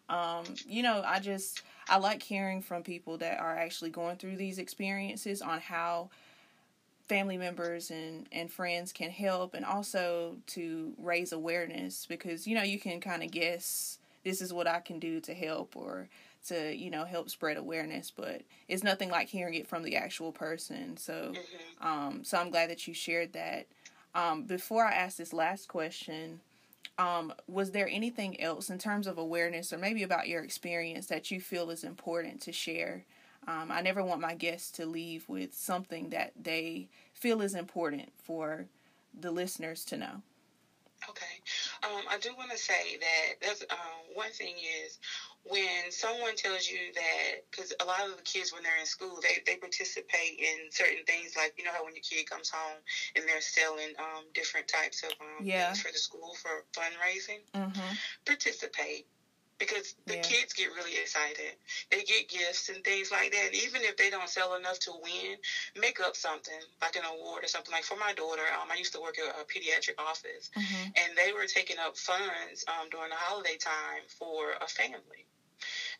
Um, 0.09 0.44
you 0.66 0.83
know, 0.83 1.03
I 1.05 1.20
just 1.20 1.62
I 1.88 1.99
like 1.99 2.23
hearing 2.23 2.62
from 2.62 2.83
people 2.83 3.18
that 3.18 3.40
are 3.40 3.57
actually 3.57 3.90
going 3.90 4.16
through 4.16 4.37
these 4.37 4.59
experiences 4.59 5.42
on 5.42 5.61
how 5.61 6.11
family 7.09 7.37
members 7.37 7.90
and 7.90 8.29
and 8.31 8.51
friends 8.53 8.92
can 8.92 9.11
help 9.11 9.55
and 9.55 9.64
also 9.64 10.37
to 10.46 10.92
raise 10.99 11.33
awareness 11.33 12.07
because 12.07 12.46
you 12.46 12.55
know 12.55 12.62
you 12.62 12.79
can 12.79 13.01
kind 13.01 13.23
of 13.25 13.31
guess 13.33 13.99
this 14.25 14.40
is 14.40 14.53
what 14.53 14.68
I 14.68 14.79
can 14.81 15.01
do 15.01 15.20
to 15.23 15.35
help 15.35 15.77
or 15.77 16.09
to 16.46 16.77
you 16.77 16.88
know 16.90 17.05
help 17.05 17.29
spread 17.29 17.57
awareness 17.57 18.12
but 18.12 18.42
it's 18.68 18.85
nothing 18.85 19.11
like 19.11 19.29
hearing 19.29 19.55
it 19.55 19.66
from 19.66 19.83
the 19.83 19.96
actual 19.96 20.31
person 20.33 20.96
so 20.96 21.33
hmm 21.35 21.87
um, 21.87 22.25
so 22.25 22.38
I'm 22.38 22.51
glad 22.51 22.68
that 22.70 22.87
you 22.87 22.92
shared 22.92 23.33
that. 23.33 23.66
Um, 24.14 24.44
before 24.44 24.85
I 24.85 24.92
ask 24.92 25.16
this 25.16 25.33
last 25.33 25.68
question, 25.68 26.40
um, 26.99 27.33
was 27.46 27.70
there 27.70 27.88
anything 27.88 28.40
else 28.40 28.68
in 28.68 28.79
terms 28.79 29.07
of 29.07 29.18
awareness 29.18 29.73
or 29.73 29.79
maybe 29.79 30.03
about 30.03 30.29
your 30.29 30.42
experience 30.42 31.07
that 31.07 31.31
you 31.31 31.40
feel 31.40 31.70
is 31.70 31.85
important 31.85 32.40
to 32.42 32.53
share? 32.53 33.05
Um, 33.49 33.70
I 33.70 33.81
never 33.81 34.05
want 34.05 34.20
my 34.20 34.35
guests 34.35 34.70
to 34.73 34.87
leave 34.87 35.29
with 35.29 35.55
something 35.55 36.11
that 36.11 36.33
they 36.40 36.88
feel 37.14 37.40
is 37.40 37.55
important 37.55 38.12
for 38.23 38.66
the 39.18 39.31
listeners 39.31 39.85
to 39.87 39.96
know. 39.96 40.23
Okay. 41.09 41.40
Um, 41.83 42.03
I 42.11 42.18
do 42.18 42.31
want 42.37 42.51
to 42.51 42.59
say 42.59 42.99
that 43.01 43.40
that's 43.40 43.62
um, 43.70 43.79
one 44.14 44.31
thing 44.31 44.55
is 44.85 44.99
when 45.44 45.90
someone 45.90 46.35
tells 46.37 46.68
you 46.68 46.92
that 46.94 47.42
because 47.50 47.72
a 47.81 47.85
lot 47.85 48.07
of 48.09 48.16
the 48.16 48.22
kids 48.22 48.53
when 48.53 48.62
they're 48.62 48.76
in 48.79 48.87
school 48.87 49.20
they, 49.22 49.38
they 49.46 49.57
participate 49.57 50.38
in 50.38 50.68
certain 50.70 51.03
things 51.07 51.35
like 51.37 51.53
you 51.57 51.64
know 51.64 51.72
how 51.72 51.85
when 51.85 51.94
your 51.94 52.03
kid 52.03 52.29
comes 52.29 52.50
home 52.50 52.76
and 53.14 53.26
they're 53.29 53.40
selling 53.40 53.92
um, 53.98 54.24
different 54.35 54.68
types 54.68 55.03
of 55.03 55.11
um, 55.20 55.44
Yeah. 55.44 55.66
things 55.66 55.81
for 55.81 55.90
the 55.90 55.98
school 55.98 56.35
for 56.35 56.64
fundraising 56.76 57.40
Mm-hmm. 57.55 57.94
participate 58.26 59.07
because 59.61 59.94
the 60.09 60.16
Yeah. 60.16 60.27
kids 60.27 60.55
get 60.55 60.73
really 60.73 60.96
excited. 60.96 61.57
They 61.90 62.03
get 62.03 62.29
gifts 62.29 62.70
and 62.70 62.85
things 62.85 63.12
like 63.12 63.33
that. 63.33 63.46
And 63.46 63.55
even 63.55 63.85
if 63.85 63.96
they 63.96 64.11
don't 64.11 64.31
sell 64.31 64.55
enough 64.55 64.81
to 64.81 64.94
win, 64.94 65.38
make 65.79 66.01
up 66.01 66.16
something 66.16 66.61
like 66.83 66.96
an 66.96 67.05
award 67.05 67.44
or 67.44 67.49
something. 67.49 67.73
Like 67.73 67.85
for 67.85 67.96
my 67.96 68.12
daughter, 68.12 68.44
um, 68.61 68.70
I 68.73 68.77
used 68.77 68.92
to 68.94 69.01
work 69.01 69.18
at 69.18 69.35
a 69.38 69.44
pediatric 69.44 69.94
office, 69.99 70.51
Mm-hmm. 70.57 70.90
and 70.96 71.16
they 71.16 71.33
were 71.33 71.46
taking 71.46 71.79
up 71.79 71.96
funds 71.96 72.64
um, 72.68 72.88
during 72.90 73.11
the 73.11 73.16
holiday 73.16 73.57
time 73.57 74.05
for 74.09 74.57
a 74.61 74.68
family. 74.68 75.27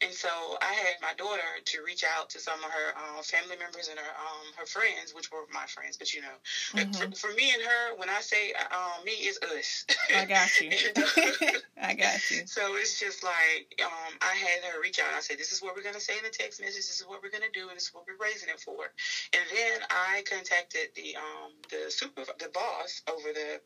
And 0.02 0.14
so 0.14 0.56
I 0.62 0.72
had 0.72 1.00
my 1.00 1.12
daughter 1.14 1.60
to 1.64 1.82
reach 1.82 2.04
out 2.04 2.30
to 2.30 2.40
some 2.40 2.64
of 2.64 2.70
her 2.70 2.96
um, 2.98 3.22
family 3.22 3.56
members 3.56 3.88
and 3.88 3.98
her 3.98 4.10
um, 4.18 4.52
her 4.56 4.66
friends, 4.66 5.12
which 5.12 5.30
were 5.30 5.44
my 5.48 5.66
friends, 5.66 5.96
but 5.96 6.12
you 6.14 6.20
know, 6.22 6.36
Mhm. 6.72 6.94
for, 6.96 7.28
for 7.28 7.34
me 7.34 7.52
and 7.52 7.62
her, 7.62 7.94
when 7.94 8.08
I 8.08 8.20
say 8.20 8.52
um, 8.52 9.04
me, 9.04 9.26
is 9.26 9.38
us. 9.42 9.84
I 10.12 10.24
got 10.24 10.60
you. 10.60 10.70
I 11.80 11.94
got 11.94 12.30
you. 12.30 12.46
so 12.46 12.74
it's 12.76 12.98
just 12.98 13.22
like 13.22 13.66
um, 13.84 14.16
I 14.20 14.34
had 14.34 14.62
her 14.64 14.80
reach 14.80 14.98
out. 14.98 15.08
and 15.08 15.16
I 15.16 15.20
said, 15.20 15.38
"This 15.38 15.52
is 15.52 15.60
what 15.60 15.74
we're 15.74 15.82
going 15.82 15.94
to 15.94 16.00
say 16.00 16.16
in 16.18 16.24
the 16.24 16.30
text 16.30 16.60
message. 16.60 16.86
This 16.86 17.00
is 17.00 17.06
what 17.06 17.22
we're 17.22 17.28
going 17.30 17.42
to 17.42 17.50
do, 17.50 17.68
and 17.68 17.76
this 17.76 17.84
is 17.84 17.92
what 17.92 18.04
we're 18.06 18.16
raising 18.16 18.48
it 18.48 18.60
for." 18.60 18.90
And 19.32 19.48
then 19.50 19.82
I 19.90 20.22
contacted 20.26 20.88
the 20.94 21.16
um, 21.16 21.52
the 21.70 21.90
super 21.90 22.24
the 22.38 22.48
boss 22.48 23.02
over 23.06 23.32
the 23.32 23.60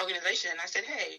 organization, 0.00 0.50
and 0.52 0.60
I 0.60 0.66
said, 0.66 0.84
"Hey." 0.84 1.18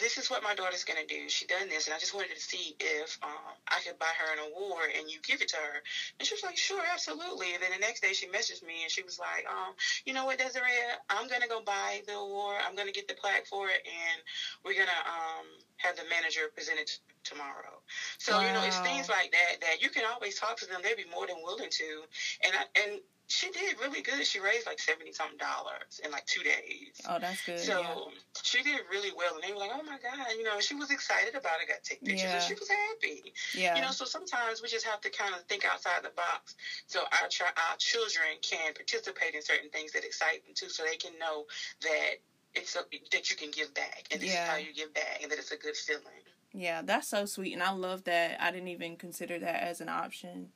This 0.00 0.18
is 0.18 0.30
what 0.30 0.42
my 0.42 0.54
daughter's 0.54 0.84
going 0.84 0.98
to 0.98 1.06
do. 1.06 1.28
She 1.28 1.44
done 1.44 1.68
this, 1.68 1.86
and 1.86 1.94
I 1.94 1.98
just 1.98 2.14
wanted 2.14 2.34
to 2.34 2.40
see 2.40 2.74
if 2.80 3.18
um, 3.22 3.54
I 3.70 3.80
could 3.80 3.98
buy 3.98 4.12
her 4.18 4.32
an 4.32 4.38
award 4.38 4.90
and 4.96 5.08
you 5.10 5.18
give 5.22 5.40
it 5.40 5.48
to 5.48 5.56
her. 5.56 5.80
And 6.18 6.26
she 6.26 6.34
was 6.34 6.42
like, 6.42 6.56
sure, 6.56 6.82
absolutely. 6.92 7.54
And 7.54 7.62
then 7.62 7.70
the 7.70 7.78
next 7.78 8.00
day 8.00 8.12
she 8.12 8.26
messaged 8.26 8.62
me 8.62 8.82
and 8.82 8.90
she 8.90 9.02
was 9.02 9.18
like, 9.18 9.46
um, 9.48 9.74
you 10.04 10.12
know 10.12 10.24
what, 10.24 10.38
Desiree, 10.38 10.70
I'm 11.08 11.28
going 11.28 11.40
to 11.42 11.48
go 11.48 11.60
buy 11.60 12.00
the 12.06 12.14
award. 12.14 12.60
I'm 12.64 12.74
going 12.74 12.86
to 12.86 12.92
get 12.92 13.06
the 13.06 13.14
plaque 13.14 13.46
for 13.46 13.68
it, 13.68 13.80
and 13.84 14.20
we're 14.64 14.74
going 14.74 14.88
to 14.88 15.10
um, 15.10 15.46
have 15.76 15.96
the 15.96 16.04
manager 16.04 16.48
present 16.54 16.78
it 16.78 16.98
tomorrow. 17.24 17.80
So 18.18 18.32
wow. 18.32 18.46
you 18.46 18.52
know, 18.52 18.64
it's 18.64 18.78
things 18.80 19.08
like 19.08 19.30
that 19.32 19.60
that 19.60 19.80
you 19.80 19.90
can 19.90 20.04
always 20.04 20.34
talk 20.34 20.56
to 20.58 20.66
them. 20.66 20.80
They'd 20.82 20.96
be 20.96 21.04
more 21.04 21.26
than 21.26 21.36
willing 21.42 21.70
to. 21.70 22.04
And 22.44 22.54
I, 22.56 22.80
and 22.80 23.00
she 23.30 23.48
did 23.50 23.78
really 23.80 24.02
good. 24.02 24.26
She 24.26 24.40
raised 24.40 24.66
like 24.66 24.80
seventy 24.80 25.12
something 25.12 25.38
dollars 25.38 26.00
in 26.04 26.10
like 26.10 26.26
two 26.26 26.42
days. 26.42 26.98
Oh, 27.08 27.18
that's 27.20 27.44
good. 27.46 27.60
So 27.60 27.80
yeah. 27.80 27.94
she 28.42 28.62
did 28.62 28.80
really 28.90 29.12
well, 29.16 29.34
and 29.34 29.42
they 29.42 29.52
were 29.52 29.60
like, 29.60 29.70
"Oh 29.72 29.84
my 29.84 29.98
god!" 30.02 30.34
You 30.36 30.42
know, 30.42 30.58
she 30.58 30.74
was 30.74 30.90
excited 30.90 31.36
about 31.36 31.62
it. 31.62 31.68
Got 31.68 31.84
to 31.84 31.90
take 31.90 32.02
pictures, 32.02 32.24
yeah. 32.24 32.34
and 32.34 32.42
she 32.42 32.54
was 32.54 32.68
happy. 32.68 33.32
Yeah. 33.54 33.76
You 33.76 33.82
know, 33.82 33.92
so 33.92 34.04
sometimes 34.04 34.62
we 34.62 34.68
just 34.68 34.84
have 34.84 35.00
to 35.02 35.10
kind 35.10 35.32
of 35.34 35.42
think 35.44 35.64
outside 35.64 36.02
the 36.02 36.10
box, 36.16 36.56
so 36.88 37.00
our 37.00 37.28
our 37.70 37.76
children 37.78 38.34
can 38.42 38.74
participate 38.74 39.34
in 39.34 39.42
certain 39.42 39.70
things 39.70 39.92
that 39.92 40.04
excite 40.04 40.44
them 40.44 40.54
too, 40.54 40.68
so 40.68 40.82
they 40.82 40.96
can 40.96 41.16
know 41.18 41.46
that 41.82 42.18
it's 42.54 42.74
a, 42.74 42.82
that 43.12 43.30
you 43.30 43.36
can 43.36 43.52
give 43.52 43.72
back, 43.74 44.08
and 44.10 44.20
this 44.20 44.32
yeah. 44.32 44.44
is 44.44 44.50
how 44.50 44.56
you 44.56 44.74
give 44.74 44.92
back, 44.92 45.20
and 45.22 45.30
that 45.30 45.38
it's 45.38 45.52
a 45.52 45.56
good 45.56 45.76
feeling. 45.76 46.26
Yeah, 46.52 46.82
that's 46.82 47.06
so 47.06 47.26
sweet, 47.26 47.52
and 47.52 47.62
I 47.62 47.70
love 47.70 48.04
that. 48.04 48.42
I 48.42 48.50
didn't 48.50 48.68
even 48.68 48.96
consider 48.96 49.38
that 49.38 49.62
as 49.62 49.80
an 49.80 49.88
option. 49.88 50.48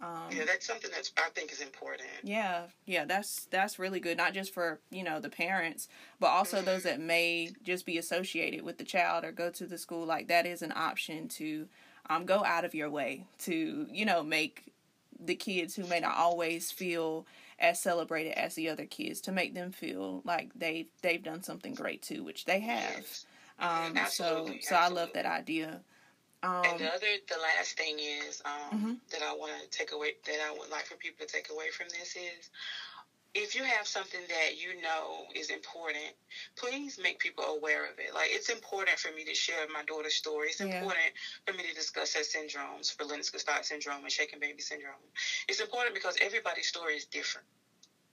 Um, 0.00 0.28
yeah, 0.30 0.44
that's 0.46 0.66
something 0.66 0.90
that's 0.94 1.12
I 1.16 1.28
think 1.30 1.52
is 1.52 1.60
important. 1.60 2.08
Yeah, 2.22 2.64
yeah, 2.86 3.04
that's 3.04 3.46
that's 3.46 3.78
really 3.78 4.00
good. 4.00 4.16
Not 4.16 4.32
just 4.32 4.54
for 4.54 4.78
you 4.90 5.02
know 5.02 5.20
the 5.20 5.28
parents, 5.28 5.88
but 6.20 6.28
also 6.28 6.58
mm-hmm. 6.58 6.66
those 6.66 6.84
that 6.84 7.00
may 7.00 7.50
just 7.64 7.84
be 7.84 7.98
associated 7.98 8.62
with 8.62 8.78
the 8.78 8.84
child 8.84 9.24
or 9.24 9.32
go 9.32 9.50
to 9.50 9.66
the 9.66 9.78
school. 9.78 10.06
Like 10.06 10.28
that 10.28 10.46
is 10.46 10.62
an 10.62 10.72
option 10.74 11.28
to 11.28 11.66
um, 12.08 12.26
go 12.26 12.44
out 12.44 12.64
of 12.64 12.74
your 12.74 12.90
way 12.90 13.26
to 13.40 13.86
you 13.90 14.04
know 14.04 14.22
make 14.22 14.72
the 15.18 15.34
kids 15.34 15.74
who 15.74 15.84
may 15.86 15.98
not 15.98 16.16
always 16.16 16.70
feel 16.70 17.26
as 17.58 17.80
celebrated 17.80 18.38
as 18.38 18.54
the 18.54 18.68
other 18.68 18.86
kids 18.86 19.20
to 19.22 19.32
make 19.32 19.54
them 19.54 19.72
feel 19.72 20.22
like 20.24 20.50
they 20.54 20.86
they've 21.02 21.24
done 21.24 21.42
something 21.42 21.74
great 21.74 22.02
too, 22.02 22.22
which 22.22 22.44
they 22.44 22.60
have. 22.60 22.94
Yes. 22.96 23.26
Um, 23.58 23.98
so 24.08 24.48
so 24.60 24.76
I 24.76 24.88
love 24.88 25.10
that 25.14 25.26
idea. 25.26 25.80
Um, 26.42 26.62
and 26.64 26.78
the 26.78 26.86
other, 26.86 27.06
the 27.28 27.38
last 27.42 27.76
thing 27.76 27.98
is 27.98 28.40
um, 28.44 28.78
mm-hmm. 28.78 28.92
that 29.10 29.22
I 29.22 29.34
want 29.34 29.52
to 29.60 29.68
take 29.76 29.92
away, 29.92 30.14
that 30.26 30.38
I 30.46 30.52
would 30.52 30.70
like 30.70 30.86
for 30.86 30.96
people 30.96 31.26
to 31.26 31.32
take 31.32 31.50
away 31.50 31.70
from 31.70 31.88
this 31.88 32.14
is, 32.14 32.50
if 33.34 33.54
you 33.54 33.62
have 33.62 33.86
something 33.86 34.20
that 34.28 34.56
you 34.56 34.80
know 34.80 35.26
is 35.34 35.50
important, 35.50 36.14
please 36.56 36.98
make 37.00 37.18
people 37.18 37.44
aware 37.44 37.84
of 37.84 37.98
it. 37.98 38.14
Like 38.14 38.30
it's 38.30 38.48
important 38.48 38.98
for 38.98 39.12
me 39.12 39.24
to 39.24 39.34
share 39.34 39.66
my 39.72 39.82
daughter's 39.84 40.14
story. 40.14 40.48
It's 40.48 40.60
yeah. 40.60 40.78
important 40.78 41.12
for 41.46 41.52
me 41.52 41.62
to 41.68 41.74
discuss 41.74 42.14
her 42.14 42.22
syndromes, 42.22 42.94
for 42.96 43.04
Lennox-Gastaut 43.04 43.64
syndrome 43.64 44.02
and 44.02 44.10
shaken 44.10 44.40
baby 44.40 44.62
syndrome. 44.62 44.94
It's 45.46 45.60
important 45.60 45.94
because 45.94 46.16
everybody's 46.20 46.68
story 46.68 46.94
is 46.94 47.04
different. 47.04 47.46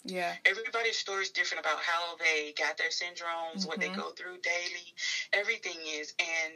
Yeah. 0.03 0.33
Everybody's 0.45 0.97
story 0.97 1.23
is 1.23 1.29
different 1.29 1.65
about 1.65 1.79
how 1.79 2.17
they 2.17 2.53
got 2.57 2.77
their 2.77 2.89
syndromes, 2.89 3.59
mm-hmm. 3.59 3.67
what 3.67 3.79
they 3.79 3.87
mm-hmm. 3.87 4.01
go 4.01 4.11
through 4.11 4.37
daily. 4.43 4.93
Everything 5.33 5.77
is, 5.87 6.13
and 6.19 6.53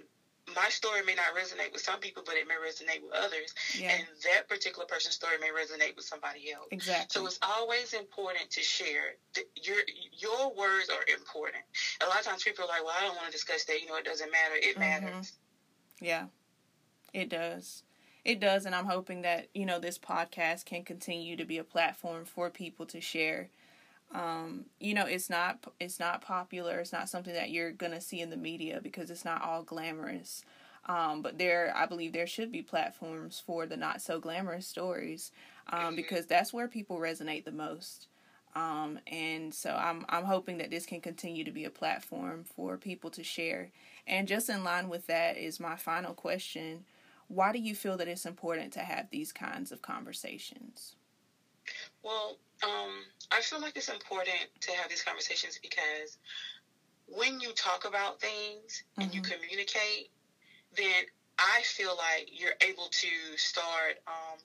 my 0.55 0.69
story 0.69 1.01
may 1.05 1.15
not 1.15 1.35
resonate 1.35 1.71
with 1.71 1.81
some 1.81 1.99
people, 1.99 2.23
but 2.25 2.35
it 2.35 2.47
may 2.47 2.55
resonate 2.55 3.01
with 3.01 3.13
others. 3.13 3.53
Yeah. 3.77 3.91
And 3.91 4.03
that 4.23 4.47
particular 4.47 4.85
person's 4.85 5.15
story 5.15 5.37
may 5.39 5.49
resonate 5.49 5.95
with 5.95 6.05
somebody 6.05 6.51
else. 6.51 6.67
Exactly. 6.71 7.07
So 7.09 7.25
it's 7.25 7.39
always 7.41 7.93
important 7.93 8.49
to 8.51 8.61
share. 8.61 9.15
Your 9.55 9.77
your 10.11 10.53
words 10.55 10.89
are 10.89 11.03
important. 11.13 11.63
A 12.03 12.07
lot 12.07 12.19
of 12.19 12.25
times 12.25 12.43
people 12.43 12.65
are 12.65 12.67
like, 12.67 12.83
"Well, 12.83 12.95
I 12.97 13.05
don't 13.05 13.15
want 13.15 13.27
to 13.27 13.31
discuss 13.31 13.65
that." 13.65 13.81
You 13.81 13.87
know, 13.87 13.95
it 13.95 14.05
doesn't 14.05 14.31
matter. 14.31 14.55
It 14.55 14.77
mm-hmm. 14.77 15.05
matters. 15.05 15.33
Yeah, 16.01 16.25
it 17.13 17.29
does. 17.29 17.83
It 18.25 18.39
does, 18.39 18.65
and 18.65 18.75
I'm 18.75 18.85
hoping 18.85 19.21
that 19.21 19.47
you 19.53 19.65
know 19.65 19.79
this 19.79 19.97
podcast 19.97 20.65
can 20.65 20.83
continue 20.83 21.35
to 21.37 21.45
be 21.45 21.57
a 21.57 21.63
platform 21.63 22.25
for 22.25 22.49
people 22.49 22.85
to 22.87 23.01
share 23.01 23.49
um, 24.13 24.65
you 24.79 24.93
know 24.93 25.05
it's 25.05 25.29
not 25.29 25.71
it's 25.79 25.99
not 25.99 26.21
popular 26.21 26.79
it's 26.79 26.93
not 26.93 27.09
something 27.09 27.33
that 27.33 27.51
you're 27.51 27.71
gonna 27.71 28.01
see 28.01 28.21
in 28.21 28.29
the 28.29 28.37
media 28.37 28.79
because 28.81 29.09
it's 29.09 29.25
not 29.25 29.41
all 29.41 29.63
glamorous 29.63 30.43
um, 30.87 31.21
but 31.21 31.37
there 31.37 31.71
i 31.75 31.85
believe 31.85 32.13
there 32.13 32.27
should 32.27 32.51
be 32.51 32.61
platforms 32.61 33.41
for 33.45 33.65
the 33.65 33.77
not 33.77 34.01
so 34.01 34.19
glamorous 34.19 34.67
stories 34.67 35.31
um, 35.71 35.79
mm-hmm. 35.79 35.95
because 35.95 36.25
that's 36.25 36.53
where 36.53 36.67
people 36.67 36.97
resonate 36.97 37.45
the 37.45 37.51
most 37.51 38.07
um, 38.55 38.99
and 39.07 39.53
so 39.53 39.71
I'm 39.71 40.05
I'm 40.09 40.25
hoping 40.25 40.57
that 40.57 40.71
this 40.71 40.85
can 40.85 41.01
continue 41.01 41.43
to 41.43 41.51
be 41.51 41.65
a 41.65 41.69
platform 41.69 42.43
for 42.43 42.77
people 42.77 43.09
to 43.11 43.23
share. 43.23 43.69
And 44.07 44.27
just 44.27 44.49
in 44.49 44.63
line 44.63 44.89
with 44.89 45.07
that 45.07 45.37
is 45.37 45.59
my 45.59 45.75
final 45.75 46.13
question: 46.13 46.85
Why 47.27 47.51
do 47.51 47.59
you 47.59 47.75
feel 47.75 47.95
that 47.97 48.07
it's 48.07 48.25
important 48.25 48.73
to 48.73 48.79
have 48.79 49.09
these 49.11 49.31
kinds 49.31 49.71
of 49.71 49.81
conversations? 49.81 50.95
Well, 52.03 52.37
um, 52.63 52.91
I 53.31 53.41
feel 53.41 53.59
like 53.59 53.75
it's 53.75 53.89
important 53.89 54.49
to 54.61 54.71
have 54.71 54.89
these 54.89 55.01
conversations 55.01 55.59
because 55.61 56.17
when 57.07 57.39
you 57.39 57.51
talk 57.53 57.85
about 57.85 58.19
things 58.19 58.83
mm-hmm. 58.93 59.01
and 59.01 59.13
you 59.13 59.21
mm-hmm. 59.21 59.31
communicate, 59.31 60.09
then 60.75 61.03
I 61.37 61.61
feel 61.63 61.95
like 61.95 62.29
you're 62.31 62.55
able 62.61 62.87
to 62.87 63.07
start 63.37 63.95
um, 64.07 64.39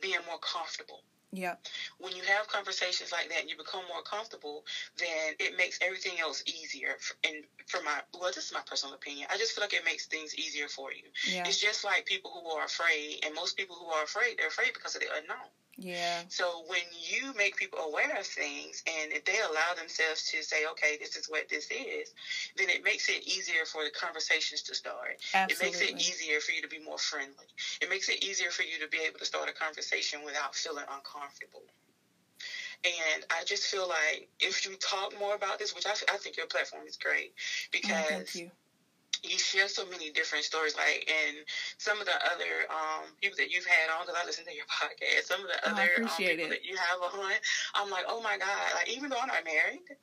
being 0.00 0.20
more 0.26 0.38
comfortable. 0.38 1.02
Yeah. 1.32 1.54
When 1.98 2.14
you 2.14 2.22
have 2.22 2.46
conversations 2.46 3.10
like 3.10 3.28
that 3.28 3.40
and 3.40 3.50
you 3.50 3.56
become 3.56 3.82
more 3.88 4.02
comfortable, 4.02 4.64
then 4.96 5.34
it 5.40 5.56
makes 5.56 5.78
everything 5.82 6.20
else 6.20 6.44
easier. 6.46 6.96
And 7.24 7.42
for 7.66 7.80
my, 7.82 8.00
well, 8.16 8.30
this 8.32 8.46
is 8.46 8.52
my 8.52 8.62
personal 8.64 8.94
opinion. 8.94 9.26
I 9.30 9.36
just 9.36 9.52
feel 9.52 9.62
like 9.62 9.72
it 9.72 9.84
makes 9.84 10.06
things 10.06 10.34
easier 10.36 10.68
for 10.68 10.92
you. 10.92 11.02
Yeah. 11.28 11.42
It's 11.44 11.58
just 11.58 11.82
like 11.82 12.06
people 12.06 12.30
who 12.30 12.48
are 12.50 12.64
afraid, 12.64 13.18
and 13.24 13.34
most 13.34 13.56
people 13.56 13.74
who 13.74 13.86
are 13.86 14.04
afraid, 14.04 14.36
they're 14.38 14.46
afraid 14.46 14.72
because 14.74 14.94
of 14.94 15.00
the 15.00 15.08
unknown. 15.12 15.50
Yeah. 15.76 16.24
So 16.28 16.64
when 16.66 16.84
you 16.92 17.32
make 17.34 17.56
people 17.56 17.78
aware 17.80 18.18
of 18.18 18.26
things 18.26 18.82
and 18.86 19.12
if 19.12 19.24
they 19.24 19.40
allow 19.40 19.74
themselves 19.74 20.24
to 20.30 20.42
say, 20.42 20.66
okay, 20.66 20.96
this 20.98 21.16
is 21.16 21.28
what 21.28 21.48
this 21.48 21.66
is, 21.70 22.12
then 22.56 22.68
it 22.68 22.82
makes 22.82 23.08
it 23.08 23.26
easier 23.26 23.64
for 23.64 23.84
the 23.84 23.90
conversations 23.90 24.62
to 24.62 24.74
start. 24.74 25.16
Absolutely. 25.34 25.54
It 25.54 25.58
makes 25.58 25.80
it 25.82 26.00
easier 26.00 26.40
for 26.40 26.52
you 26.52 26.60
to 26.62 26.68
be 26.68 26.78
more 26.78 26.98
friendly. 26.98 27.46
It 27.80 27.88
makes 27.88 28.08
it 28.08 28.22
easier 28.24 28.50
for 28.50 28.62
you 28.62 28.78
to 28.78 28.88
be 28.88 28.98
able 28.98 29.18
to 29.18 29.24
start 29.24 29.48
a 29.48 29.52
conversation 29.52 30.22
without 30.24 30.54
feeling 30.54 30.84
uncomfortable. 30.88 31.64
And 32.84 33.24
I 33.30 33.44
just 33.44 33.64
feel 33.66 33.88
like 33.88 34.28
if 34.40 34.64
you 34.64 34.76
talk 34.76 35.14
more 35.18 35.34
about 35.34 35.58
this, 35.58 35.74
which 35.74 35.86
I, 35.86 35.94
I 36.12 36.16
think 36.18 36.36
your 36.36 36.46
platform 36.46 36.86
is 36.86 36.96
great 36.96 37.32
oh, 37.32 37.72
because 37.72 38.34
oh, 38.34 38.38
you 38.38 38.50
share 39.30 39.68
so 39.68 39.86
many 39.86 40.10
different 40.10 40.44
stories. 40.44 40.76
Like, 40.76 41.08
and 41.08 41.36
some 41.78 42.00
of 42.00 42.06
the 42.06 42.16
other 42.26 42.68
um, 42.70 43.10
people 43.20 43.36
that 43.38 43.50
you've 43.50 43.66
had 43.66 43.90
on, 43.90 44.06
because 44.06 44.20
I 44.20 44.26
listen 44.26 44.44
to 44.44 44.54
your 44.54 44.66
podcast, 44.70 45.24
some 45.24 45.40
of 45.40 45.48
the 45.48 45.60
oh, 45.64 45.72
other 45.72 45.90
um, 46.04 46.10
people 46.16 46.44
it. 46.46 46.50
that 46.50 46.64
you 46.64 46.76
have 46.76 47.00
on, 47.00 47.32
I'm 47.74 47.90
like, 47.90 48.04
oh 48.08 48.20
my 48.22 48.38
God, 48.38 48.64
like, 48.74 48.90
even 48.90 49.10
though 49.10 49.18
I'm 49.20 49.28
not 49.28 49.44
married, 49.44 49.96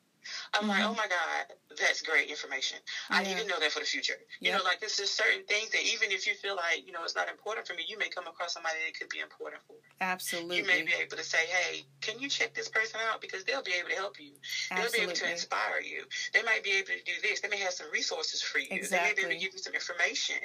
I'm 0.54 0.62
mm-hmm. 0.62 0.70
like, 0.70 0.84
oh 0.84 0.94
my 0.96 1.08
God, 1.08 1.56
that's 1.80 2.02
great 2.02 2.30
information. 2.30 2.80
Yeah. 3.10 3.18
I 3.18 3.24
need 3.24 3.38
to 3.38 3.48
know 3.48 3.60
that 3.60 3.72
for 3.72 3.80
the 3.80 3.86
future. 3.86 4.20
You 4.42 4.52
know, 4.52 4.60
like 4.64 4.82
this 4.82 5.00
is 5.00 5.10
certain 5.10 5.46
things 5.46 5.70
that 5.72 5.82
even 5.82 6.12
if 6.12 6.28
you 6.28 6.34
feel 6.34 6.56
like, 6.56 6.86
you 6.86 6.92
know, 6.92 7.04
it's 7.04 7.16
not 7.16 7.30
important 7.30 7.68
for 7.68 7.74
me, 7.74 7.84
you 7.88 7.98
may 7.98 8.10
come 8.10 8.28
across 8.28 8.54
somebody 8.54 8.76
that 8.86 9.00
could 9.00 9.08
be 9.10 9.20
important 9.20 9.64
for. 9.66 9.76
Absolutely. 10.02 10.58
You 10.58 10.66
may 10.66 10.82
be 10.82 10.92
able 11.00 11.16
to 11.16 11.24
say, 11.24 11.46
hey, 11.48 11.86
can 12.02 12.20
you 12.20 12.28
check 12.28 12.54
this 12.54 12.68
person 12.68 13.00
out? 13.10 13.22
Because 13.22 13.46
they'll 13.46 13.64
be 13.64 13.72
able 13.80 13.90
to 13.90 13.96
help 13.96 14.20
you. 14.20 14.34
Absolutely. 14.72 14.76
They'll 14.76 14.92
be 14.92 15.04
able 15.12 15.20
to 15.20 15.32
inspire 15.32 15.80
you. 15.80 16.04
They 16.34 16.44
might 16.44 16.64
be 16.64 16.72
able 16.72 16.88
to 16.88 17.04
do 17.06 17.14
this. 17.24 17.40
They 17.40 17.50
may 17.50 17.60
have 17.60 17.74
some 17.74 17.88
resources 17.92 18.42
for 18.42 18.60
you. 18.60 18.68
Exactly. 18.72 18.98
They 18.98 19.06
may 19.08 19.16
be 19.16 19.22
able 19.22 19.40
to 19.40 19.46
give 19.46 19.54
you 19.54 19.64
some 19.64 19.74
information. 19.74 20.44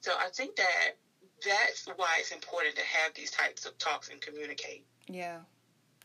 So 0.00 0.12
I 0.14 0.28
think 0.30 0.54
that 0.56 1.02
that's 1.44 1.86
why 1.96 2.16
it's 2.20 2.30
important 2.30 2.76
to 2.76 2.82
have 2.82 3.14
these 3.14 3.30
types 3.30 3.66
of 3.66 3.76
talks 3.78 4.08
and 4.08 4.20
communicate. 4.20 4.86
Yeah. 5.08 5.38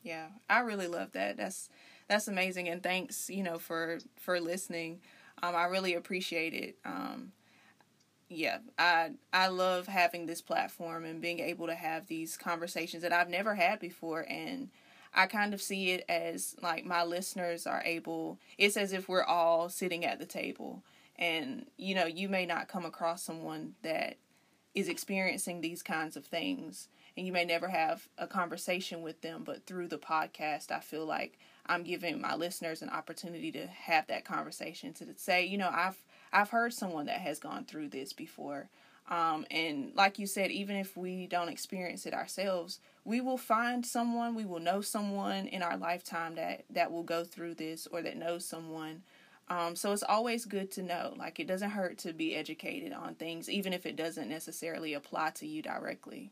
Yeah. 0.02 0.28
I 0.50 0.60
really 0.62 0.88
love 0.88 1.12
that. 1.13 1.38
That's 1.38 1.70
that's 2.08 2.28
amazing 2.28 2.68
and 2.70 2.84
thanks 2.84 3.30
you 3.30 3.44
know 3.44 3.58
for 3.58 4.00
for 4.18 4.39
listening. 4.39 5.00
Um 5.42 5.56
i 5.56 5.66
really 5.66 5.94
appreciate 5.96 6.54
it. 6.54 6.78
Um 6.86 7.32
yeah 8.30 8.58
i 8.80 9.12
i 9.32 9.48
love 9.48 9.88
having 9.88 10.26
this 10.26 10.42
platform 10.42 11.06
and 11.06 11.22
being 11.22 11.39
able 11.39 11.68
to 11.68 11.76
have 11.76 12.08
these 12.08 12.36
conversations 12.38 13.04
that 13.04 13.13
i've 13.13 13.30
never 13.30 13.54
had 13.56 13.80
before 13.80 14.26
and 14.30 14.70
i 15.13 15.26
kind 15.26 15.54
of 15.54 15.62
see 15.62 15.92
it 15.92 16.04
as 16.10 16.56
like 16.62 16.86
my 16.86 17.04
listeners 17.04 17.68
are 17.68 17.84
able 17.86 18.39
it's 18.58 18.78
as 18.78 18.94
if 18.94 19.08
we're 19.08 19.24
all 19.24 19.70
sitting 19.70 20.04
at 20.06 20.20
the 20.20 20.26
table 20.26 20.82
and 21.18 21.66
you 21.78 21.94
know 21.94 22.06
you 22.06 22.28
may 22.28 22.46
not 22.46 22.68
come 22.68 22.86
across 22.86 23.22
someone 23.22 23.74
that 23.84 24.18
is 24.74 24.89
experiencing 24.89 25.62
these 25.62 25.84
kinds 25.84 26.18
of 26.18 26.26
things 26.26 26.88
and 27.15 27.26
you 27.26 27.32
may 27.32 27.45
never 27.45 27.67
have 27.67 28.08
a 28.17 28.28
conversation 28.28 29.02
with 29.02 29.21
them 29.21 29.43
but 29.43 29.65
through 29.65 29.88
the 29.88 29.97
podcast 29.97 30.71
i 30.71 30.80
feel 30.80 31.06
like 31.06 31.38
I'm 31.65 31.84
giving 31.84 32.19
my 32.19 32.36
listeners 32.36 32.82
an 32.82 32.89
opportunity 32.89 33.52
to 33.54 33.67
have 33.67 34.08
that 34.08 34.26
conversation 34.26 34.93
to 34.95 35.06
say, 35.15 35.45
you 35.45 35.58
know, 35.58 35.69
I've 35.71 35.97
I've 36.32 36.49
heard 36.49 36.73
someone 36.73 37.06
that 37.06 37.21
has 37.21 37.39
gone 37.39 37.65
through 37.65 37.89
this 37.89 38.12
before. 38.12 38.69
Um, 39.10 39.45
and 39.52 39.91
like 39.95 40.17
you 40.17 40.26
said, 40.26 40.49
even 40.52 40.76
if 40.78 40.97
we 40.97 41.28
don't 41.28 41.49
experience 41.49 42.06
it 42.06 42.13
ourselves, 42.13 42.80
we 43.06 43.21
will 43.21 43.38
find 43.38 43.86
someone, 43.86 44.34
we 44.34 44.45
will 44.45 44.60
know 44.60 44.82
someone 44.82 45.45
in 45.47 45.62
our 45.62 45.78
lifetime 45.78 46.36
that, 46.36 46.63
that 46.69 46.91
will 46.91 47.04
go 47.04 47.23
through 47.23 47.56
this 47.56 47.86
or 47.88 48.02
that 48.02 48.17
knows 48.17 48.45
someone 48.45 49.04
Um, 49.49 49.76
so 49.76 49.91
it's 49.91 50.04
always 50.04 50.45
good 50.45 50.71
to 50.71 50.82
know. 50.84 51.13
Like 51.17 51.39
it 51.39 51.47
doesn't 51.47 51.71
hurt 51.71 51.97
to 51.99 52.13
be 52.13 52.36
educated 52.36 52.93
on 52.93 53.15
things, 53.15 53.49
even 53.49 53.73
if 53.73 53.86
it 53.86 53.95
doesn't 53.97 54.30
necessarily 54.30 54.93
apply 54.93 55.32
to 55.32 55.47
you 55.47 55.62
directly. 55.62 56.32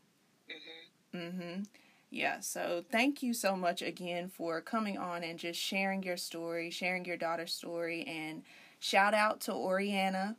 Mhm. 1.14 1.20
Mhm. 1.32 1.66
Yeah. 2.10 2.40
So 2.40 2.84
thank 2.90 3.22
you 3.22 3.32
so 3.32 3.56
much 3.56 3.80
again 3.82 4.28
for 4.28 4.60
coming 4.60 4.98
on 4.98 5.22
and 5.24 5.38
just 5.38 5.58
sharing 5.60 6.02
your 6.02 6.16
story, 6.18 6.70
sharing 6.70 7.04
your 7.04 7.16
daughter's 7.16 7.54
story, 7.54 8.04
and 8.06 8.42
shout 8.80 9.14
out 9.14 9.40
to 9.42 9.52
Oriana, 9.52 10.36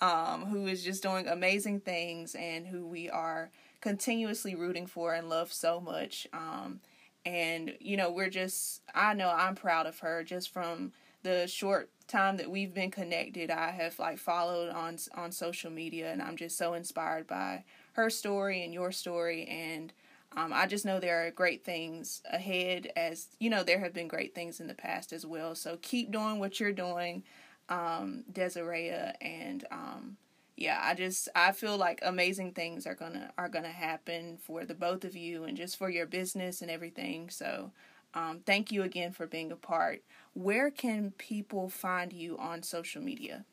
um, 0.00 0.46
who 0.46 0.66
is 0.66 0.84
just 0.84 1.02
doing 1.02 1.26
amazing 1.28 1.80
things 1.80 2.34
and 2.34 2.66
who 2.68 2.86
we 2.86 3.10
are 3.10 3.50
continuously 3.80 4.54
rooting 4.54 4.86
for 4.86 5.14
and 5.14 5.28
love 5.28 5.52
so 5.52 5.80
much. 5.80 6.26
Um, 6.32 6.80
and 7.24 7.76
you 7.80 7.96
know, 7.96 8.10
we're 8.10 8.30
just 8.30 8.82
I 8.94 9.14
know 9.14 9.30
I'm 9.30 9.54
proud 9.54 9.86
of 9.86 9.98
her 10.00 10.22
just 10.24 10.52
from 10.52 10.92
the 11.22 11.46
short 11.46 11.90
time 12.08 12.36
that 12.36 12.50
we've 12.50 12.72
been 12.74 12.90
connected, 12.90 13.50
I 13.50 13.70
have 13.72 13.98
like 13.98 14.18
followed 14.18 14.70
on 14.70 14.98
on 15.14 15.32
social 15.32 15.70
media, 15.70 16.12
and 16.12 16.22
I'm 16.22 16.36
just 16.36 16.56
so 16.58 16.74
inspired 16.74 17.26
by 17.26 17.64
her 17.94 18.10
story 18.10 18.62
and 18.64 18.72
your 18.72 18.92
story, 18.92 19.46
and 19.46 19.92
um, 20.36 20.52
I 20.52 20.66
just 20.66 20.84
know 20.84 21.00
there 21.00 21.26
are 21.26 21.30
great 21.30 21.64
things 21.64 22.22
ahead. 22.30 22.92
As 22.96 23.28
you 23.40 23.50
know, 23.50 23.62
there 23.62 23.80
have 23.80 23.94
been 23.94 24.08
great 24.08 24.34
things 24.34 24.60
in 24.60 24.66
the 24.66 24.74
past 24.74 25.12
as 25.12 25.24
well. 25.26 25.54
So 25.54 25.78
keep 25.82 26.10
doing 26.12 26.38
what 26.38 26.60
you're 26.60 26.72
doing, 26.72 27.22
um, 27.68 28.24
Desiree, 28.32 28.90
and 29.20 29.64
um, 29.70 30.16
yeah, 30.56 30.78
I 30.82 30.94
just 30.94 31.28
I 31.34 31.52
feel 31.52 31.76
like 31.76 32.00
amazing 32.02 32.52
things 32.52 32.86
are 32.86 32.94
gonna 32.94 33.32
are 33.38 33.48
gonna 33.48 33.68
happen 33.68 34.38
for 34.38 34.64
the 34.64 34.74
both 34.74 35.04
of 35.04 35.16
you, 35.16 35.44
and 35.44 35.56
just 35.56 35.76
for 35.78 35.90
your 35.90 36.06
business 36.06 36.62
and 36.62 36.70
everything. 36.70 37.30
So. 37.30 37.72
Um, 38.14 38.40
thank 38.46 38.72
you 38.72 38.82
again 38.82 39.12
for 39.12 39.26
being 39.26 39.52
a 39.52 39.56
part 39.56 40.02
where 40.32 40.70
can 40.70 41.10
people 41.18 41.68
find 41.68 42.12
you 42.14 42.38
on 42.38 42.62
social 42.62 43.02
media? 43.02 43.44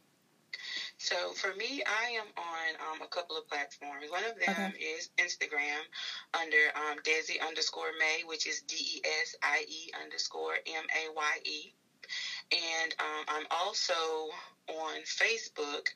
So 1.04 1.34
for 1.34 1.54
me, 1.56 1.84
I 1.84 2.12
am 2.16 2.28
on 2.38 2.70
um, 2.88 3.02
a 3.02 3.08
couple 3.08 3.36
of 3.36 3.46
platforms. 3.50 4.08
One 4.10 4.24
of 4.24 4.40
them 4.40 4.72
okay. 4.72 4.80
is 4.80 5.10
Instagram 5.20 5.84
under 6.34 6.72
um, 6.80 6.98
Desi 7.04 7.46
underscore 7.46 7.92
May, 8.00 8.24
which 8.24 8.48
is 8.48 8.62
D 8.62 8.76
E 8.80 9.02
S 9.22 9.36
I 9.44 9.66
E 9.68 9.92
underscore 10.02 10.56
M 10.66 10.86
A 10.96 11.12
Y 11.14 11.34
E. 11.44 11.74
And 12.54 12.96
um, 13.04 13.26
I'm 13.28 13.48
also 13.52 14.32
on 14.70 15.04
Facebook 15.04 15.92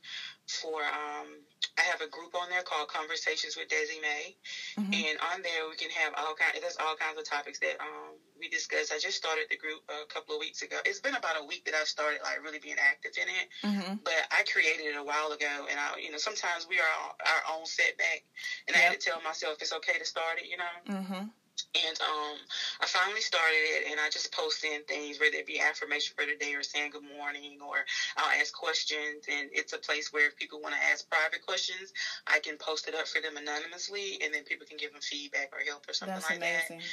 for 0.45 0.83
um, 0.83 1.39
I 1.79 1.83
have 1.83 2.01
a 2.01 2.09
group 2.09 2.35
on 2.35 2.49
there 2.49 2.63
called 2.63 2.89
Conversations 2.89 3.55
with 3.55 3.69
Desi 3.69 4.01
May, 4.01 4.35
mm-hmm. 4.77 4.93
and 4.93 5.17
on 5.31 5.41
there 5.41 5.69
we 5.69 5.77
can 5.77 5.89
have 5.91 6.11
all 6.17 6.35
kind. 6.35 6.51
There's 6.59 6.77
all 6.83 6.97
kinds 6.99 7.17
of 7.17 7.23
topics 7.23 7.59
that 7.59 7.79
um, 7.79 8.19
we 8.39 8.49
discussed. 8.49 8.91
I 8.93 8.99
just 8.99 9.17
started 9.17 9.45
the 9.49 9.57
group 9.57 9.81
a 9.89 10.05
couple 10.11 10.35
of 10.35 10.39
weeks 10.39 10.61
ago. 10.61 10.77
It's 10.85 10.99
been 10.99 11.15
about 11.15 11.39
a 11.39 11.45
week 11.45 11.65
that 11.65 11.73
I've 11.73 11.87
started 11.87 12.19
like 12.23 12.43
really 12.43 12.59
being 12.59 12.77
active 12.79 13.11
in 13.17 13.27
it, 13.27 13.47
mm-hmm. 13.63 13.93
but 14.03 14.19
I 14.31 14.43
created 14.51 14.85
it 14.85 14.95
a 14.97 15.03
while 15.03 15.31
ago, 15.31 15.67
and 15.69 15.79
I, 15.79 15.99
you 15.99 16.11
know, 16.11 16.17
sometimes 16.17 16.67
we 16.69 16.79
are 16.79 16.93
our 17.19 17.57
own 17.57 17.65
setback, 17.65 18.23
and 18.67 18.75
yep. 18.75 18.77
I 18.77 18.79
had 18.89 18.99
to 18.99 19.01
tell 19.01 19.21
myself 19.21 19.57
it's 19.61 19.73
okay 19.73 19.97
to 19.97 20.05
start 20.05 20.39
it, 20.39 20.47
you 20.49 20.57
know. 20.57 20.73
Mm-hmm. 20.89 21.27
And 21.75 21.97
um, 22.01 22.37
I 22.81 22.85
finally 22.85 23.21
started 23.21 23.57
it, 23.57 23.91
and 23.91 23.99
I 23.99 24.09
just 24.09 24.31
post 24.31 24.63
in 24.63 24.81
things, 24.83 25.19
whether 25.19 25.35
it 25.35 25.45
be 25.45 25.59
affirmation 25.59 26.13
for 26.17 26.25
the 26.25 26.37
day 26.37 26.53
or 26.53 26.63
saying 26.63 26.91
good 26.91 27.03
morning, 27.03 27.59
or 27.61 27.85
I'll 28.15 28.39
ask 28.39 28.53
questions. 28.53 29.25
And 29.27 29.49
it's 29.51 29.73
a 29.73 29.77
place 29.77 30.13
where 30.13 30.27
if 30.27 30.35
people 30.37 30.61
want 30.61 30.75
to 30.75 30.81
ask 30.81 31.09
private 31.09 31.45
questions, 31.45 31.93
I 32.25 32.39
can 32.39 32.57
post 32.57 32.87
it 32.87 32.95
up 32.95 33.07
for 33.07 33.21
them 33.21 33.37
anonymously, 33.37 34.19
and 34.23 34.33
then 34.33 34.43
people 34.43 34.65
can 34.65 34.77
give 34.77 34.91
them 34.91 35.01
feedback 35.01 35.49
or 35.53 35.59
help 35.65 35.85
or 35.89 35.93
something 35.93 36.15
That's 36.15 36.29
like 36.29 36.37
amazing. 36.37 36.77
that. 36.77 36.85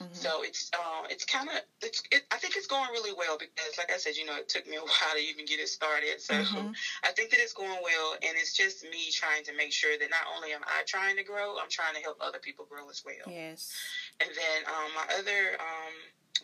Mm-hmm. 0.00 0.14
So 0.14 0.42
it's 0.42 0.70
uh, 0.72 1.04
it's 1.10 1.24
kind 1.24 1.48
of 1.48 1.60
it's 1.82 2.02
it, 2.10 2.22
I 2.30 2.38
think 2.38 2.56
it's 2.56 2.66
going 2.66 2.88
really 2.90 3.12
well 3.12 3.36
because 3.36 3.76
like 3.76 3.92
I 3.92 3.98
said, 3.98 4.16
you 4.16 4.24
know, 4.24 4.36
it 4.36 4.48
took 4.48 4.66
me 4.66 4.76
a 4.76 4.80
while 4.88 5.14
to 5.14 5.20
even 5.20 5.44
get 5.44 5.60
it 5.60 5.68
started. 5.68 6.20
So 6.20 6.34
mm-hmm. 6.34 6.72
I 7.04 7.12
think 7.12 7.30
that 7.30 7.40
it's 7.40 7.52
going 7.52 7.78
well, 7.82 8.14
and 8.14 8.32
it's 8.36 8.56
just 8.56 8.82
me 8.84 9.12
trying 9.12 9.44
to 9.44 9.52
make 9.56 9.72
sure 9.72 9.98
that 9.98 10.08
not 10.08 10.24
only 10.34 10.52
am 10.52 10.62
I 10.64 10.82
trying 10.86 11.16
to 11.16 11.22
grow, 11.22 11.56
I'm 11.60 11.68
trying 11.68 11.94
to 11.94 12.00
help 12.00 12.16
other 12.20 12.38
people 12.38 12.66
grow 12.68 12.88
as 12.88 13.02
well. 13.04 13.28
Yes. 13.28 13.76
And 14.20 14.30
then 14.30 14.58
um, 14.72 14.90
my 14.96 15.04
other 15.18 15.60
um, 15.60 15.94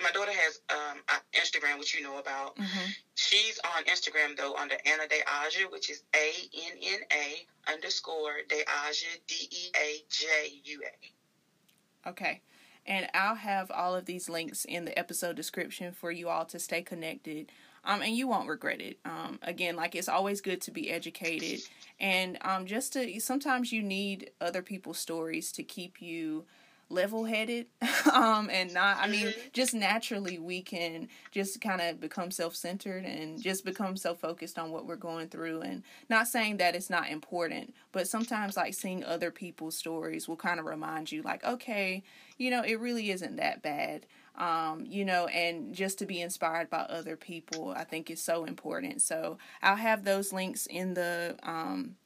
my 0.03 0.11
daughter 0.11 0.33
has 0.33 0.61
um, 0.69 1.01
Instagram, 1.33 1.79
which 1.79 1.95
you 1.95 2.03
know 2.03 2.19
about. 2.19 2.57
Mm-hmm. 2.57 2.90
She's 3.14 3.59
on 3.77 3.85
Instagram 3.85 4.37
though 4.37 4.55
under 4.55 4.77
Anna 4.85 5.09
De 5.09 5.21
Aja, 5.27 5.71
which 5.71 5.88
is 5.88 6.03
A 6.14 6.33
N 6.55 6.77
N 6.83 7.01
A 7.12 7.73
underscore 7.73 8.45
De 8.49 8.61
Aja 8.61 9.16
D 9.27 9.35
E 9.51 9.71
A 9.77 10.05
J 10.11 10.27
U 10.64 10.83
A. 10.85 12.11
Okay. 12.11 12.42
And 12.87 13.09
I'll 13.14 13.35
have 13.35 13.70
all 13.70 13.94
of 13.94 14.07
these 14.07 14.29
links 14.29 14.64
in 14.64 14.85
the 14.85 14.99
episode 14.99 15.37
description 15.37 15.92
for 15.92 16.11
you 16.11 16.29
all 16.29 16.44
to 16.46 16.59
stay 16.59 16.83
connected. 16.83 17.51
Um, 17.85 18.03
and 18.03 18.16
you 18.16 18.27
won't 18.27 18.49
regret 18.49 18.81
it. 18.81 18.99
Um, 19.05 19.38
again, 19.42 19.77
like 19.77 19.94
it's 19.94 20.09
always 20.09 20.40
good 20.40 20.61
to 20.62 20.72
be 20.72 20.90
educated, 20.90 21.61
and 22.01 22.37
um, 22.40 22.66
just 22.66 22.94
to 22.94 23.20
sometimes 23.20 23.72
you 23.72 23.81
need 23.81 24.33
other 24.40 24.61
people's 24.61 24.99
stories 24.99 25.53
to 25.53 25.62
keep 25.62 26.03
you 26.03 26.46
level 26.88 27.25
headed 27.25 27.66
um 28.12 28.49
and 28.51 28.72
not 28.72 28.96
i 28.99 29.09
mean 29.09 29.27
mm-hmm. 29.27 29.40
just 29.53 29.75
naturally 29.75 30.38
we 30.38 30.62
can 30.62 31.09
just 31.33 31.61
kind 31.61 31.81
of 31.81 32.01
become 32.01 32.31
self-centered 32.31 33.05
and 33.05 33.42
just 33.42 33.64
become 33.64 33.96
so 33.96 34.14
focused 34.14 34.59
on 34.59 34.70
what 34.70 34.87
we're 34.87 34.94
going 34.96 35.29
through 35.29 35.61
and 35.62 35.83
not 36.09 36.29
saying 36.29 36.57
that 36.59 36.77
it's 36.77 36.90
not 36.90 37.11
important 37.11 37.75
but 37.90 38.07
sometimes 38.07 38.57
like 38.57 38.72
seeing 38.72 39.03
other 39.03 39.31
people's 39.31 39.77
stories 39.77 40.29
will 40.29 40.37
kind 40.37 40.61
of 40.61 40.66
remind 40.66 41.11
you 41.11 41.22
like 41.22 41.44
okay 41.44 42.03
you 42.38 42.51
know 42.51 42.62
it 42.62 42.79
really 42.79 43.11
isn't 43.11 43.37
that 43.37 43.62
bad 43.62 44.07
um, 44.38 44.85
you 44.87 45.05
know, 45.05 45.27
and 45.29 45.75
just 45.75 45.99
to 46.01 46.07
be 46.07 46.20
inspired 46.20 46.68
by 46.68 46.81
other 46.81 47.16
people, 47.16 47.72
I 47.75 47.85
think 47.85 48.11
is 48.11 48.22
so 48.22 48.44
important. 48.44 49.01
So 49.01 49.38
I'll 49.62 49.77
have 49.77 50.05
those 50.05 50.33
links 50.33 50.66
in 50.66 50.92
the 50.92 51.37
um, 51.42 51.96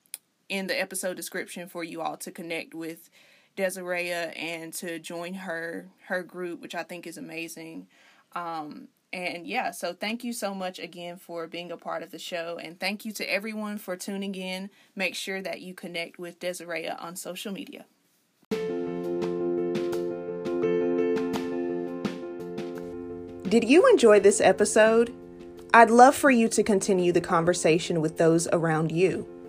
in 0.49 0.67
the 0.67 0.79
episode 0.79 1.17
description 1.17 1.69
for 1.69 1.83
you 1.83 2.01
all 2.01 2.17
to 2.19 2.31
connect 2.31 2.75
with 2.75 3.11
Desiree 3.61 4.11
and 4.11 4.73
to 4.73 4.99
join 4.99 5.35
her 5.35 5.87
her 6.07 6.23
group, 6.23 6.63
which 6.63 6.75
I 6.75 6.83
think 6.83 7.07
is 7.07 7.19
amazing. 7.19 7.89
Um, 8.33 8.89
and 9.13 9.47
yeah, 9.47 9.71
so 9.71 9.93
thank 9.93 10.25
you 10.25 10.33
so 10.33 10.55
much 10.55 10.79
again 10.79 11.19
for 11.19 11.47
being 11.47 11.71
a 11.71 11.77
part 11.77 12.03
of 12.03 12.11
the 12.11 12.19
show, 12.19 12.59
and 12.63 12.81
thank 12.81 13.05
you 13.05 13.13
to 13.13 13.31
everyone 13.31 13.77
for 13.77 13.97
tuning 13.97 14.35
in. 14.35 14.71
Make 14.97 15.15
sure 15.15 15.43
that 15.43 15.61
you 15.61 15.75
connect 15.75 16.19
with 16.19 16.39
Desiree 16.41 16.89
on 16.89 17.17
social 17.17 17.53
media. 17.53 17.85
Did 23.51 23.65
you 23.65 23.87
enjoy 23.91 24.21
this 24.21 24.41
episode? 24.41 25.13
I'd 25.75 25.91
love 25.91 26.15
for 26.15 26.31
you 26.31 26.49
to 26.49 26.63
continue 26.63 27.13
the 27.13 27.21
conversation 27.21 28.01
with 28.01 28.17
those 28.17 28.49
around 28.53 28.91
you. 28.91 29.40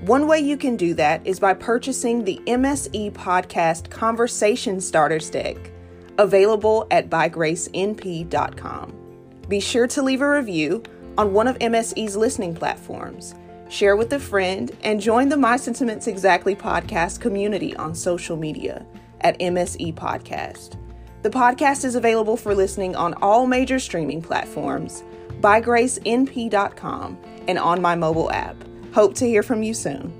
One 0.00 0.26
way 0.26 0.40
you 0.40 0.56
can 0.56 0.76
do 0.76 0.94
that 0.94 1.26
is 1.26 1.38
by 1.38 1.52
purchasing 1.52 2.24
the 2.24 2.40
MSE 2.46 3.12
Podcast 3.12 3.90
Conversation 3.90 4.80
Starters 4.80 5.28
Deck, 5.28 5.58
available 6.16 6.86
at 6.90 7.10
bygracenp.com. 7.10 8.94
Be 9.46 9.60
sure 9.60 9.86
to 9.88 10.02
leave 10.02 10.22
a 10.22 10.30
review 10.30 10.82
on 11.18 11.34
one 11.34 11.46
of 11.46 11.58
MSE's 11.58 12.16
listening 12.16 12.54
platforms, 12.54 13.34
share 13.68 13.94
with 13.94 14.14
a 14.14 14.18
friend, 14.18 14.74
and 14.84 15.02
join 15.02 15.28
the 15.28 15.36
My 15.36 15.58
Sentiments 15.58 16.06
Exactly 16.06 16.56
podcast 16.56 17.20
community 17.20 17.76
on 17.76 17.94
social 17.94 18.38
media 18.38 18.86
at 19.20 19.38
MSE 19.38 19.92
Podcast. 19.94 20.78
The 21.20 21.28
podcast 21.28 21.84
is 21.84 21.94
available 21.94 22.38
for 22.38 22.54
listening 22.54 22.96
on 22.96 23.12
all 23.20 23.46
major 23.46 23.78
streaming 23.78 24.22
platforms, 24.22 25.04
bygracenp.com, 25.42 27.18
and 27.48 27.58
on 27.58 27.82
my 27.82 27.94
mobile 27.94 28.30
app. 28.30 28.56
Hope 28.92 29.14
to 29.16 29.26
hear 29.26 29.42
from 29.42 29.62
you 29.62 29.72
soon. 29.72 30.19